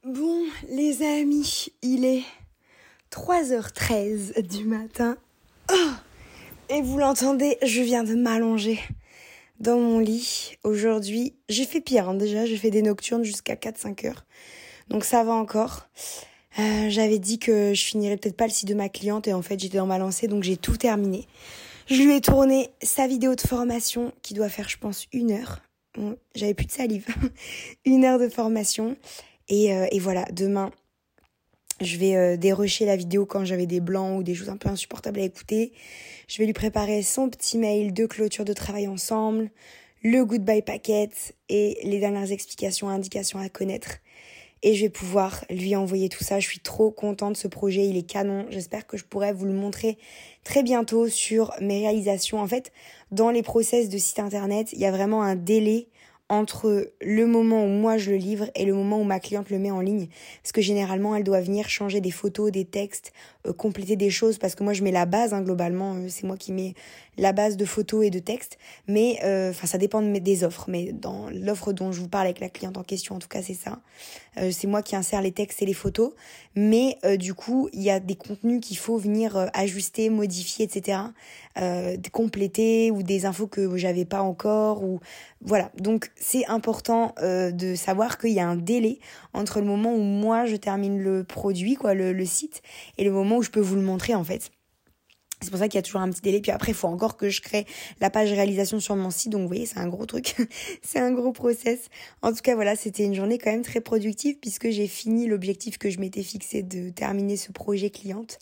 Bon, 0.06 0.44
les 0.70 1.02
amis, 1.02 1.74
il 1.82 2.06
est 2.06 2.22
3h13 3.10 4.40
du 4.48 4.66
matin. 4.66 5.18
Oh 5.72 6.13
et 6.70 6.82
vous 6.82 6.98
l'entendez, 6.98 7.58
je 7.64 7.82
viens 7.82 8.04
de 8.04 8.16
m'allonger 8.16 8.80
dans 9.60 9.78
mon 9.78 10.00
lit. 10.00 10.58
Aujourd'hui, 10.64 11.36
j'ai 11.50 11.66
fait 11.66 11.82
pire 11.82 12.10
hein, 12.10 12.14
déjà, 12.14 12.46
j'ai 12.46 12.58
fait 12.58 12.72
des 12.72 12.82
nocturnes 12.82 13.24
jusqu'à 13.24 13.56
4-5 13.56 14.08
heures. 14.08 14.26
Donc 14.90 15.06
ça 15.06 15.24
va 15.24 15.34
encore. 15.34 15.88
Euh, 16.60 16.90
j'avais 16.90 17.20
dit 17.20 17.40
que 17.40 17.74
je 17.74 17.84
finirais 17.84 18.18
peut-être 18.18 18.38
pas 18.38 18.46
le 18.46 18.52
site 18.52 18.68
de 18.68 18.76
ma 18.76 18.90
cliente 18.90 19.28
et 19.28 19.34
en 19.34 19.42
fait 19.42 19.60
j'étais 19.60 19.78
dans 19.78 19.88
ma 19.88 19.98
lancée 19.98 20.28
donc 20.28 20.44
j'ai 20.44 20.58
tout 20.58 20.78
terminé. 20.78 21.28
Je 21.88 22.02
lui 22.02 22.16
ai 22.16 22.22
tourné 22.22 22.70
sa 22.82 23.08
vidéo 23.08 23.36
de 23.36 23.42
formation 23.42 24.14
qui 24.22 24.34
doit 24.34 24.50
faire 24.50 24.70
je 24.70 24.78
pense 24.78 25.08
une 25.14 25.32
heure. 25.32 25.62
J'avais 26.36 26.54
plus 26.54 26.66
de 26.66 26.72
salive. 26.72 27.06
une 27.86 28.06
heure 28.06 28.20
de 28.20 28.30
formation. 28.30 28.96
Et, 29.50 29.74
euh, 29.74 29.86
et 29.92 30.00
voilà, 30.00 30.26
demain 30.32 30.72
je 31.82 31.98
vais 31.98 32.16
euh, 32.16 32.38
dérocher 32.38 32.86
la 32.86 32.96
vidéo 32.96 33.26
quand 33.26 33.46
j'avais 33.46 33.66
des 33.66 33.80
blancs 33.80 34.20
ou 34.20 34.24
des 34.24 34.36
choses 34.36 34.50
un 34.50 34.58
peu 34.58 34.70
insupportables 34.70 35.20
à 35.20 35.24
écouter. 35.24 35.74
Je 36.28 36.38
vais 36.38 36.46
lui 36.46 36.54
préparer 36.54 37.02
son 37.04 37.30
petit 37.30 37.58
mail 37.58 37.94
de 37.94 38.06
clôture 38.06 38.46
de 38.46 38.54
travail 38.54 38.88
ensemble, 38.88 39.50
le 40.04 40.24
goodbye 40.26 40.62
packet 40.62 41.36
et 41.50 41.78
les 41.84 42.00
dernières 42.00 42.32
explications, 42.32 42.90
indications 42.90 43.40
à 43.40 43.50
connaître. 43.50 44.00
Et 44.66 44.76
je 44.76 44.86
vais 44.86 44.90
pouvoir 44.90 45.44
lui 45.50 45.76
envoyer 45.76 46.08
tout 46.08 46.24
ça. 46.24 46.40
Je 46.40 46.48
suis 46.48 46.62
trop 46.62 46.90
contente 46.90 47.34
de 47.34 47.38
ce 47.38 47.50
projet, 47.50 47.86
il 47.86 47.98
est 47.98 48.08
canon. 48.08 48.46
J'espère 48.50 48.88
que 48.88 48.96
je 48.96 49.04
pourrai 49.04 49.34
vous 49.34 49.46
le 49.46 49.54
montrer 49.54 49.98
très 50.46 50.64
bientôt 50.64 51.10
sur 51.10 51.52
mes 51.60 51.80
réalisations. 51.80 52.40
En 52.40 52.48
fait, 52.48 52.72
dans 53.12 53.30
les 53.30 53.44
process 53.44 53.90
de 53.90 53.98
site 53.98 54.20
internet, 54.20 54.70
il 54.72 54.80
y 54.80 54.86
a 54.86 54.92
vraiment 54.92 55.22
un 55.22 55.36
délai 55.36 55.90
entre 56.30 56.92
le 57.02 57.26
moment 57.26 57.66
où 57.66 57.70
moi 57.70 57.98
je 57.98 58.12
le 58.12 58.18
livre 58.18 58.50
et 58.56 58.66
le 58.66 58.74
moment 58.74 59.00
où 59.00 59.04
ma 59.04 59.20
cliente 59.20 59.50
le 59.50 59.60
met 59.60 59.72
en 59.72 59.82
ligne. 59.82 60.08
Parce 60.42 60.52
que 60.52 60.62
généralement, 60.62 61.16
elle 61.16 61.24
doit 61.24 61.42
venir 61.42 61.70
changer 61.70 62.02
des 62.02 62.12
photos, 62.12 62.52
des 62.52 62.66
textes, 62.66 63.14
euh, 63.46 63.54
compléter 63.54 63.96
des 63.96 64.10
choses, 64.10 64.38
parce 64.38 64.56
que 64.56 64.64
moi 64.64 64.74
je 64.74 64.84
mets 64.84 64.92
la 64.92 65.06
base, 65.06 65.34
hein, 65.34 65.42
globalement, 65.42 65.96
euh, 65.96 66.06
c'est 66.08 66.26
moi 66.26 66.38
qui 66.38 66.52
mets 66.52 66.74
la 67.18 67.34
base 67.34 67.58
de 67.58 67.66
photos 67.66 68.06
et 68.06 68.10
de 68.10 68.20
textes. 68.20 68.58
Mais, 68.88 69.20
euh, 69.24 69.52
enfin, 69.52 69.68
ça 69.68 69.78
dépend 69.78 70.02
de 70.02 70.14
des 70.20 70.44
offres. 70.44 70.66
Mais 70.68 70.92
dans 70.92 71.30
l'offre 71.30 71.74
dont 71.74 71.92
je 71.92 72.00
vous 72.00 72.08
parle 72.08 72.26
avec 72.26 72.40
la 72.40 72.50
cliente 72.50 72.78
en 72.78 72.84
question, 72.84 73.16
en 73.16 73.20
tout 73.20 73.28
cas, 73.28 73.42
c'est 73.42 73.54
ça. 73.54 73.80
c'est 74.52 74.68
moi 74.68 74.82
qui 74.82 74.96
insère 74.96 75.22
les 75.22 75.32
textes 75.32 75.62
et 75.62 75.66
les 75.66 75.74
photos. 75.74 76.14
Mais 76.56 76.98
du 77.18 77.34
coup, 77.34 77.70
il 77.74 77.82
y 77.82 77.90
a 77.90 78.00
des 78.00 78.16
contenus 78.16 78.62
qu'il 78.62 78.78
faut 78.78 78.98
venir 78.98 79.50
ajuster, 79.54 80.10
modifier, 80.10 80.66
etc. 80.66 81.00
compléter 82.12 82.92
ou 82.92 83.04
des 83.04 83.26
infos 83.26 83.48
que 83.48 83.76
j'avais 83.78 84.06
pas 84.06 84.22
encore 84.22 84.84
ou 84.84 85.00
voilà. 85.46 85.72
Donc 85.78 86.12
c'est 86.16 86.46
important 86.48 87.14
euh, 87.22 87.52
de 87.52 87.76
savoir 87.76 88.18
qu'il 88.18 88.32
y 88.32 88.40
a 88.40 88.48
un 88.48 88.56
délai 88.56 89.00
entre 89.34 89.60
le 89.60 89.66
moment 89.66 89.94
où 89.94 90.00
moi 90.00 90.46
je 90.46 90.56
termine 90.56 91.00
le 91.00 91.24
produit, 91.24 91.76
quoi, 91.76 91.94
le, 91.94 92.26
site, 92.26 92.62
et 92.98 93.04
le 93.04 93.12
moment 93.12 93.38
où 93.38 93.42
je 93.42 93.50
peux 93.50 93.60
vous 93.60 93.76
le 93.76 93.82
montrer 93.82 94.16
en 94.16 94.24
fait. 94.24 94.52
C'est 95.44 95.50
pour 95.50 95.60
ça 95.60 95.68
qu'il 95.68 95.78
y 95.78 95.80
a 95.80 95.84
toujours 95.84 96.02
un 96.02 96.10
petit 96.10 96.22
délai. 96.22 96.42
Puis 96.42 96.52
après, 96.52 96.72
il 96.72 96.76
faut 96.76 96.88
encore 96.88 97.18
que 97.18 97.30
je 97.30 97.42
crée 97.42 97.66
la 98.00 98.10
page 98.10 98.32
réalisation 98.32 98.80
sur 98.80 98.96
mon 98.96 99.10
site. 99.10 99.32
Donc, 99.32 99.42
vous 99.42 99.48
voyez, 99.48 99.66
c'est 99.66 99.80
un 99.80 99.88
gros 99.88 100.06
truc. 100.06 100.36
c'est 100.82 101.00
un 101.00 101.12
gros 101.12 101.32
process. 101.32 101.90
En 102.22 102.32
tout 102.32 102.42
cas, 102.42 102.56
voilà, 102.56 102.76
c'était 102.76 103.04
une 103.04 103.14
journée 103.14 103.38
quand 103.38 103.52
même 103.52 103.64
très 103.64 103.82
productive 103.82 104.38
puisque 104.40 104.70
j'ai 104.70 104.88
fini 104.88 105.28
l'objectif 105.28 105.78
que 105.78 105.90
je 105.90 106.00
m'étais 106.00 106.24
fixé 106.24 106.64
de 106.64 106.90
terminer 106.90 107.38
ce 107.38 107.52
projet 107.52 107.90
cliente. 107.90 108.40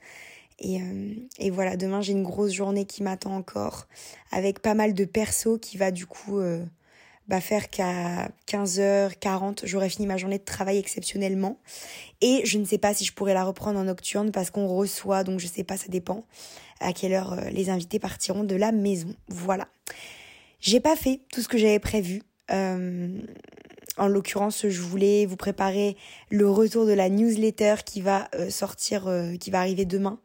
Et, 0.60 0.80
euh, 0.80 1.52
voilà, 1.52 1.76
demain, 1.76 2.02
j'ai 2.02 2.14
une 2.14 2.24
grosse 2.24 2.54
journée 2.54 2.86
qui 2.86 3.04
m'attend 3.04 3.36
encore 3.36 3.88
avec 4.32 4.60
pas 4.62 4.76
mal 4.76 4.94
de 4.94 5.06
perso 5.06 5.58
qui 5.58 5.78
va 5.78 5.92
du 5.92 6.06
coup... 6.06 6.40
Euh, 6.40 6.64
bah, 7.28 7.40
faire 7.40 7.70
qu'à 7.70 8.30
15h40, 8.48 9.62
j'aurais 9.64 9.88
fini 9.88 10.06
ma 10.06 10.18
journée 10.18 10.38
de 10.38 10.44
travail 10.44 10.78
exceptionnellement. 10.78 11.60
Et 12.20 12.42
je 12.46 12.58
ne 12.58 12.66
sais 12.66 12.78
pas 12.78 12.94
si 12.94 13.06
je 13.06 13.14
pourrais 13.14 13.34
la 13.34 13.46
reprendre 13.46 13.80
en 13.80 13.86
nocturne 13.86 14.32
parce 14.34 14.50
qu'on 14.50 14.68
reçoit, 14.68 15.24
donc 15.24 15.40
je 15.40 15.48
sais 15.48 15.64
pas, 15.64 15.78
ça 15.78 15.88
dépend 15.88 16.26
à 16.82 16.94
quelle 16.94 17.13
heure 17.13 17.34
euh, 17.34 17.50
les 17.50 17.70
invités 17.70 18.00
partiront 18.00 18.44
de 18.44 18.56
la 18.56 18.72
maison. 18.72 19.13
Voilà. 19.28 19.67
J'ai 20.60 20.80
pas 20.80 20.96
fait 20.96 21.22
tout 21.32 21.41
ce 21.41 21.48
que 21.48 21.58
j'avais 21.58 21.80
prévu. 21.80 22.22
Euh, 22.52 23.20
en 23.98 24.08
l'occurrence, 24.08 24.67
je 24.67 24.82
voulais 24.82 25.26
vous 25.26 25.38
préparer 25.38 25.98
le 26.30 26.50
retour 26.50 26.86
de 26.86 26.94
la 26.94 27.10
newsletter 27.10 27.76
qui 27.86 28.02
va 28.02 28.30
euh, 28.36 28.50
sortir, 28.50 29.10
qui 29.39 29.52
va 29.52 29.60
arriver 29.60 29.86
demain. 29.86 30.20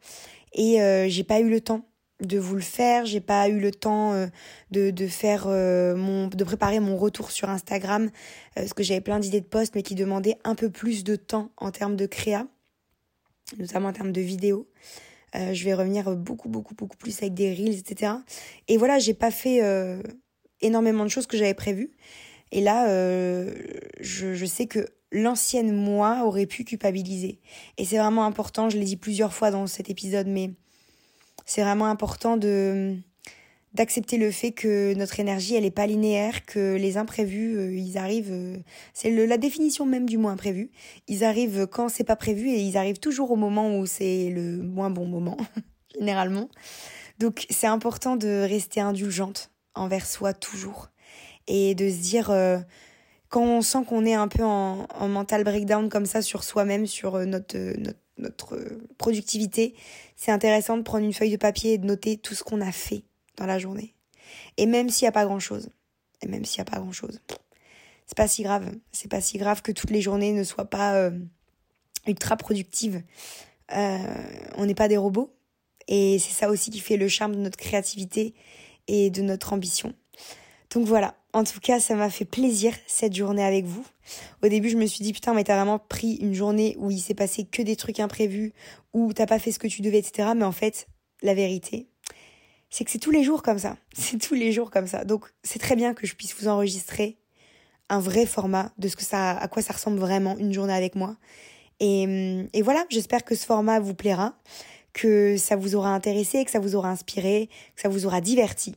Et 0.53 0.79
j'ai 1.09 1.23
pas 1.23 1.39
eu 1.39 1.49
le 1.49 1.61
temps 1.61 1.85
de 2.21 2.37
vous 2.37 2.55
le 2.55 2.61
faire. 2.61 3.05
J'ai 3.05 3.21
pas 3.21 3.49
eu 3.49 3.59
le 3.59 3.71
temps 3.71 4.13
euh, 4.13 4.27
de, 4.71 5.07
faire 5.07 5.45
euh, 5.47 6.27
de 6.27 6.43
préparer 6.43 6.79
mon 6.79 6.97
retour 6.97 7.31
sur 7.31 7.49
Instagram 7.49 8.05
euh, 8.05 8.09
parce 8.55 8.73
que 8.73 8.83
j'avais 8.83 9.01
plein 9.01 9.19
d'idées 9.19 9.41
de 9.41 9.45
posts 9.45 9.75
mais 9.75 9.83
qui 9.83 9.95
demandaient 9.95 10.37
un 10.43 10.55
peu 10.55 10.69
plus 10.69 11.03
de 11.03 11.15
temps 11.15 11.51
en 11.57 11.71
termes 11.71 11.95
de 11.95 12.05
créa, 12.05 12.47
notamment 13.57 13.89
en 13.89 13.93
termes 13.93 14.11
de 14.11 14.21
vidéo. 15.33 15.53
je 15.53 15.63
vais 15.63 15.73
revenir 15.73 16.15
beaucoup 16.15 16.49
beaucoup 16.49 16.75
beaucoup 16.75 16.97
plus 16.97 17.17
avec 17.21 17.33
des 17.33 17.53
reels 17.53 17.77
etc. 17.77 18.13
Et 18.67 18.77
voilà 18.77 18.99
j'ai 18.99 19.13
pas 19.13 19.31
fait 19.31 19.61
énormément 20.61 21.03
de 21.03 21.09
choses 21.09 21.27
que 21.27 21.37
j'avais 21.37 21.53
prévues. 21.53 21.91
Et 22.51 22.61
là 22.61 22.87
je, 23.99 24.33
je 24.33 24.45
sais 24.45 24.67
que 24.67 24.87
l'ancienne 25.11 25.73
moi 25.73 26.23
aurait 26.25 26.45
pu 26.45 26.63
culpabiliser. 26.63 27.39
Et 27.77 27.85
c'est 27.85 27.97
vraiment 27.97 28.25
important, 28.25 28.69
je 28.69 28.77
l'ai 28.77 28.85
dit 28.85 28.97
plusieurs 28.97 29.33
fois 29.33 29.51
dans 29.51 29.67
cet 29.67 29.89
épisode, 29.89 30.27
mais 30.27 30.51
c'est 31.45 31.61
vraiment 31.61 31.87
important 31.87 32.37
de 32.37 32.97
d'accepter 33.73 34.17
le 34.17 34.31
fait 34.31 34.51
que 34.51 34.93
notre 34.95 35.19
énergie 35.19 35.55
elle 35.55 35.65
est 35.65 35.71
pas 35.71 35.87
linéaire, 35.87 36.45
que 36.45 36.75
les 36.75 36.97
imprévus 36.97 37.57
euh, 37.57 37.75
ils 37.75 37.97
arrivent, 37.97 38.31
euh, 38.31 38.57
c'est 38.93 39.11
la 39.11 39.37
définition 39.37 39.85
même 39.85 40.07
du 40.07 40.17
mot 40.17 40.29
imprévu. 40.29 40.71
Ils 41.07 41.23
arrivent 41.23 41.67
quand 41.67 41.89
c'est 41.89 42.03
pas 42.03 42.15
prévu 42.15 42.49
et 42.49 42.61
ils 42.61 42.77
arrivent 42.77 42.99
toujours 42.99 43.31
au 43.31 43.35
moment 43.35 43.77
où 43.77 43.85
c'est 43.85 44.29
le 44.29 44.57
moins 44.63 44.89
bon 44.89 45.05
moment 45.05 45.37
généralement. 45.99 46.49
Donc 47.19 47.45
c'est 47.49 47.67
important 47.67 48.15
de 48.15 48.45
rester 48.47 48.79
indulgente 48.79 49.51
envers 49.75 50.05
soi 50.05 50.33
toujours 50.33 50.89
et 51.47 51.75
de 51.75 51.89
se 51.89 51.97
dire 51.97 52.31
euh, 52.31 52.57
quand 53.29 53.43
on 53.43 53.61
sent 53.61 53.79
qu'on 53.87 54.05
est 54.05 54.13
un 54.15 54.27
peu 54.27 54.43
en, 54.43 54.87
en 54.93 55.07
mental 55.07 55.43
breakdown 55.43 55.89
comme 55.89 56.05
ça 56.05 56.21
sur 56.21 56.43
soi-même, 56.43 56.87
sur 56.87 57.17
notre 57.25 57.57
notre 58.19 58.57
productivité, 58.97 59.75
c'est 60.15 60.31
intéressant 60.31 60.75
de 60.77 60.81
prendre 60.81 61.05
une 61.05 61.13
feuille 61.13 61.31
de 61.31 61.37
papier 61.37 61.73
et 61.73 61.77
de 61.77 61.85
noter 61.85 62.17
tout 62.17 62.33
ce 62.33 62.43
qu'on 62.43 62.61
a 62.61 62.71
fait 62.71 63.03
dans 63.37 63.45
la 63.45 63.59
journée. 63.59 63.93
Et 64.57 64.65
même 64.65 64.89
s'il 64.89 65.05
n'y 65.05 65.09
a 65.09 65.13
pas 65.13 65.25
grand 65.25 65.39
chose, 65.39 65.69
et 66.21 66.27
même 66.27 66.45
s'il 66.45 66.59
n'y 66.61 66.67
a 66.67 66.71
pas 66.71 66.79
grand 66.79 66.91
chose, 66.91 67.21
c'est 68.05 68.17
pas 68.17 68.27
si 68.27 68.43
grave. 68.43 68.71
C'est 68.91 69.09
pas 69.09 69.21
si 69.21 69.37
grave 69.37 69.61
que 69.61 69.71
toutes 69.71 69.91
les 69.91 70.01
journées 70.01 70.33
ne 70.33 70.43
soient 70.43 70.69
pas 70.69 70.95
euh, 70.95 71.11
ultra 72.07 72.37
productives. 72.37 73.03
Euh, 73.73 73.97
on 74.55 74.65
n'est 74.65 74.75
pas 74.75 74.87
des 74.87 74.97
robots. 74.97 75.33
Et 75.87 76.19
c'est 76.19 76.33
ça 76.33 76.49
aussi 76.49 76.71
qui 76.71 76.79
fait 76.79 76.97
le 76.97 77.07
charme 77.07 77.35
de 77.35 77.39
notre 77.39 77.57
créativité 77.57 78.33
et 78.87 79.09
de 79.09 79.21
notre 79.21 79.53
ambition. 79.53 79.93
Donc 80.73 80.85
voilà, 80.85 81.15
en 81.33 81.43
tout 81.43 81.59
cas, 81.59 81.79
ça 81.79 81.95
m'a 81.95 82.09
fait 82.09 82.25
plaisir 82.25 82.73
cette 82.87 83.13
journée 83.13 83.43
avec 83.43 83.65
vous. 83.65 83.85
Au 84.43 84.47
début, 84.47 84.69
je 84.69 84.77
me 84.77 84.85
suis 84.85 85.03
dit, 85.03 85.13
putain, 85.13 85.33
mais 85.33 85.43
t'as 85.43 85.55
vraiment 85.55 85.79
pris 85.79 86.15
une 86.15 86.33
journée 86.33 86.75
où 86.79 86.91
il 86.91 86.99
s'est 86.99 87.13
passé 87.13 87.45
que 87.45 87.61
des 87.61 87.75
trucs 87.75 87.99
imprévus, 87.99 88.53
où 88.93 89.13
t'as 89.13 89.27
pas 89.27 89.39
fait 89.39 89.51
ce 89.51 89.59
que 89.59 89.67
tu 89.67 89.81
devais, 89.81 89.99
etc. 89.99 90.29
Mais 90.35 90.43
en 90.43 90.51
fait, 90.51 90.87
la 91.21 91.33
vérité, 91.33 91.87
c'est 92.77 92.85
que 92.85 92.91
c'est 92.91 92.99
tous 92.99 93.09
les 93.09 93.23
jours 93.23 93.41
comme 93.41 93.57
ça. 93.57 93.75
C'est 93.93 94.19
tous 94.19 94.35
les 94.35 94.51
jours 94.51 94.69
comme 94.69 94.85
ça. 94.85 95.03
Donc, 95.03 95.25
c'est 95.41 95.57
très 95.57 95.75
bien 95.75 95.95
que 95.95 96.05
je 96.05 96.13
puisse 96.13 96.35
vous 96.39 96.47
enregistrer 96.47 97.17
un 97.89 97.99
vrai 97.99 98.27
format 98.27 98.71
de 98.77 98.87
ce 98.87 98.95
que 98.95 99.03
ça, 99.03 99.31
à 99.31 99.47
quoi 99.47 99.63
ça 99.63 99.73
ressemble 99.73 99.97
vraiment 99.97 100.37
une 100.37 100.53
journée 100.53 100.75
avec 100.75 100.93
moi. 100.93 101.15
Et, 101.79 102.47
et 102.53 102.61
voilà, 102.61 102.85
j'espère 102.89 103.23
que 103.23 103.33
ce 103.33 103.47
format 103.47 103.79
vous 103.79 103.95
plaira, 103.95 104.35
que 104.93 105.37
ça 105.37 105.55
vous 105.55 105.73
aura 105.75 105.89
intéressé, 105.89 106.45
que 106.45 106.51
ça 106.51 106.59
vous 106.59 106.75
aura 106.75 106.89
inspiré, 106.89 107.49
que 107.75 107.81
ça 107.81 107.89
vous 107.89 108.05
aura 108.05 108.21
diverti. 108.21 108.75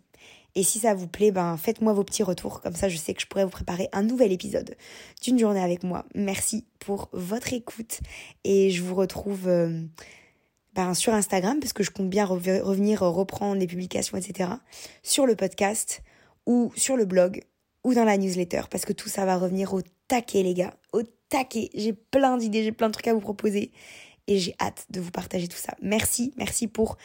Et 0.55 0.63
si 0.63 0.79
ça 0.79 0.95
vous 0.95 1.07
plaît, 1.07 1.31
ben 1.31 1.59
faites-moi 1.59 1.93
vos 1.93 2.05
petits 2.05 2.23
retours. 2.23 2.63
Comme 2.63 2.75
ça, 2.75 2.89
je 2.89 2.97
sais 2.97 3.13
que 3.13 3.21
je 3.21 3.27
pourrais 3.27 3.45
vous 3.45 3.51
préparer 3.51 3.91
un 3.93 4.03
nouvel 4.03 4.33
épisode 4.33 4.77
d'une 5.23 5.39
journée 5.39 5.63
avec 5.63 5.83
moi. 5.83 6.07
Merci 6.15 6.65
pour 6.79 7.11
votre 7.13 7.53
écoute. 7.53 8.01
Et 8.45 8.71
je 8.71 8.83
vous 8.83 8.95
retrouve 8.95 9.47
euh, 9.47 9.83
ben, 10.75 10.95
sur 10.95 11.13
Instagram, 11.15 11.59
parce 11.61 11.73
que 11.73 11.83
je 11.83 11.91
compte 11.91 12.09
bien 12.09 12.25
revenir 12.25 13.01
reprendre 13.01 13.59
les 13.61 13.67
publications, 13.67 14.17
etc. 14.17 14.51
Sur 15.03 15.27
le 15.27 15.37
podcast 15.37 16.03
ou 16.47 16.73
sur 16.77 16.97
le 16.97 17.05
blog 17.05 17.43
ou 17.85 17.95
dans 17.95 18.05
la 18.05 18.17
newsletter. 18.17 18.63
Parce 18.71 18.85
que 18.85 18.93
tout 18.93 19.09
ça 19.09 19.25
va 19.25 19.37
revenir 19.37 19.75
au 19.75 19.83
taquet, 20.09 20.43
les 20.43 20.55
gars. 20.55 20.75
Au 20.93 21.03
taquet. 21.29 21.71
J'ai 21.75 21.93
plein 21.93 22.37
d'idées, 22.37 22.63
j'ai 22.63 22.73
plein 22.73 22.89
de 22.89 22.93
trucs 22.93 23.09
à 23.09 23.15
vous 23.15 23.21
proposer. 23.21 23.73
Et 24.27 24.39
j'ai 24.39 24.55
hâte 24.61 24.87
de 24.91 25.01
vous 25.01 25.11
partager 25.11 25.49
tout 25.49 25.57
ça. 25.57 25.75
Merci, 25.83 26.33
merci 26.37 26.69
pour 26.69 26.97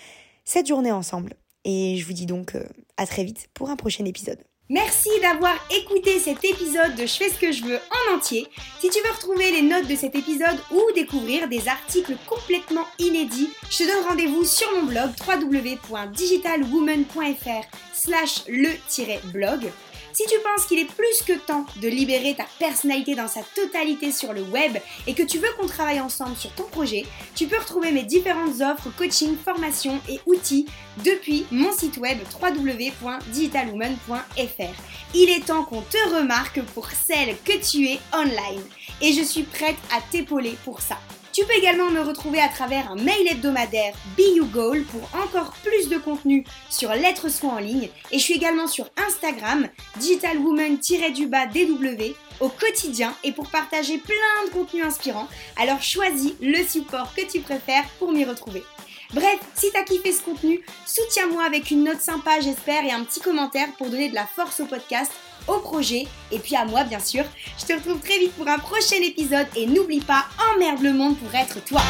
cette 0.44 0.68
journée 0.68 0.92
ensemble 0.92 1.34
Et 1.64 1.98
je 1.98 2.06
vous 2.06 2.14
dis 2.14 2.28
donc 2.28 2.54
euh, 2.54 2.64
à 2.98 3.08
très 3.08 3.24
vite 3.24 3.50
pour 3.54 3.70
un 3.70 3.76
prochain 3.76 4.06
épisode. 4.06 4.44
Merci 4.70 5.10
d'avoir 5.22 5.54
écouté 5.70 6.20
cet 6.20 6.44
épisode 6.44 6.96
de 6.96 7.06
Je 7.06 7.14
fais 7.14 7.30
ce 7.30 7.40
que 7.40 7.52
je 7.52 7.64
veux 7.64 7.78
en 7.78 8.16
entier. 8.16 8.48
Si 8.80 8.90
tu 8.90 9.00
veux 9.00 9.12
retrouver 9.12 9.52
les 9.52 9.62
notes 9.62 9.88
de 9.88 9.96
cet 9.96 10.16
épisode 10.16 10.58
ou 10.72 10.82
découvrir 10.96 11.48
des 11.48 11.68
articles 11.68 12.18
complètement 12.26 12.88
inédits, 12.98 13.52
je 13.70 13.78
te 13.78 13.84
donne 13.84 14.06
rendez-vous 14.10 14.44
sur 14.44 14.68
mon 14.72 14.86
blog 14.88 15.12
www.digitalwoman.fr 15.28 17.68
slash 17.94 18.44
le-blog. 18.48 19.72
Si 20.16 20.24
tu 20.28 20.40
penses 20.40 20.66
qu'il 20.66 20.80
est 20.80 20.86
plus 20.86 21.22
que 21.28 21.34
temps 21.34 21.66
de 21.82 21.90
libérer 21.90 22.36
ta 22.36 22.46
personnalité 22.58 23.16
dans 23.16 23.28
sa 23.28 23.42
totalité 23.54 24.14
sur 24.14 24.32
le 24.32 24.44
web 24.44 24.78
et 25.08 25.14
que 25.14 25.24
tu 25.24 25.40
veux 25.40 25.52
qu'on 25.60 25.68
travaille 25.68 26.00
ensemble 26.00 26.38
sur 26.38 26.52
ton 26.52 26.64
projet, 26.64 27.06
tu 27.36 27.48
peux 27.48 27.60
retrouver 27.60 27.92
mes 27.92 28.04
différentes 28.04 28.62
offres, 28.62 28.90
coaching, 28.98 29.36
formation 29.36 30.00
et 30.08 30.22
outils 30.26 30.68
depuis 31.04 31.46
mon 31.52 31.74
site 31.74 31.98
web 31.98 32.18
www.digitalwoman.fr. 32.42 34.82
Il 35.14 35.30
est 35.30 35.46
temps 35.46 35.66
qu'on 35.66 35.82
te 35.82 36.16
remarque 36.16 36.62
pour 36.74 36.90
celle 36.92 37.36
que 37.44 37.62
tu 37.62 37.86
es 37.86 38.00
online 38.14 38.64
et 39.02 39.12
je 39.12 39.22
suis 39.22 39.44
prête 39.44 39.76
à 39.92 40.00
t'épauler 40.00 40.56
pour 40.64 40.80
ça. 40.80 40.98
Tu 41.36 41.44
peux 41.44 41.58
également 41.58 41.92
me 41.92 42.00
retrouver 42.00 42.40
à 42.40 42.48
travers 42.48 42.90
un 42.90 42.96
mail 42.96 43.28
hebdomadaire 43.30 43.94
Be 44.18 44.38
You 44.38 44.46
Goal 44.46 44.84
pour 44.84 45.02
encore 45.22 45.52
plus 45.66 45.90
de 45.90 45.98
contenu 45.98 46.46
sur 46.70 46.94
l'être 46.94 47.28
soi 47.28 47.50
en 47.50 47.60
ligne 47.60 47.90
et 48.14 48.20
je 48.20 48.24
suis 48.24 48.36
également 48.36 48.68
sur 48.68 48.90
Instagram 49.06 49.68
digitalwoman-dw 50.00 52.16
au 52.40 52.48
quotidien 52.48 53.14
et 53.26 53.34
pour 53.34 53.50
partager 53.50 53.98
plein 53.98 54.46
de 54.46 54.52
contenus 54.52 54.86
inspirants. 54.86 55.28
Alors 55.58 55.82
choisis 55.82 56.36
le 56.40 56.64
support 56.64 57.14
que 57.14 57.30
tu 57.30 57.42
préfères 57.42 57.84
pour 58.00 58.14
m'y 58.14 58.24
retrouver. 58.24 58.64
Bref, 59.14 59.40
si 59.56 59.70
t'as 59.74 59.84
kiffé 59.84 60.14
ce 60.14 60.24
contenu, 60.24 60.62
soutiens-moi 60.86 61.44
avec 61.44 61.70
une 61.70 61.84
note 61.84 62.00
sympa, 62.00 62.40
j'espère, 62.40 62.86
et 62.86 62.92
un 62.92 63.04
petit 63.04 63.20
commentaire 63.20 63.68
pour 63.78 63.90
donner 63.90 64.10
de 64.10 64.16
la 64.16 64.26
force 64.26 64.62
au 64.62 64.66
podcast 64.66 65.12
au 65.48 65.60
projet 65.60 66.08
et 66.32 66.40
puis 66.40 66.56
à 66.56 66.66
moi 66.66 66.84
bien 66.84 67.00
sûr. 67.00 67.24
Je 67.60 67.66
te 67.66 67.74
retrouve 67.74 68.00
très 68.00 68.20
vite 68.20 68.34
pour 68.34 68.48
un 68.48 68.58
prochain 68.58 69.02
épisode 69.02 69.48
et 69.56 69.66
n'oublie 69.66 70.02
pas, 70.02 70.26
emmerde 70.54 70.82
le 70.82 70.94
monde 70.94 71.18
pour 71.18 71.34
être 71.34 71.64
toi. 71.66 71.82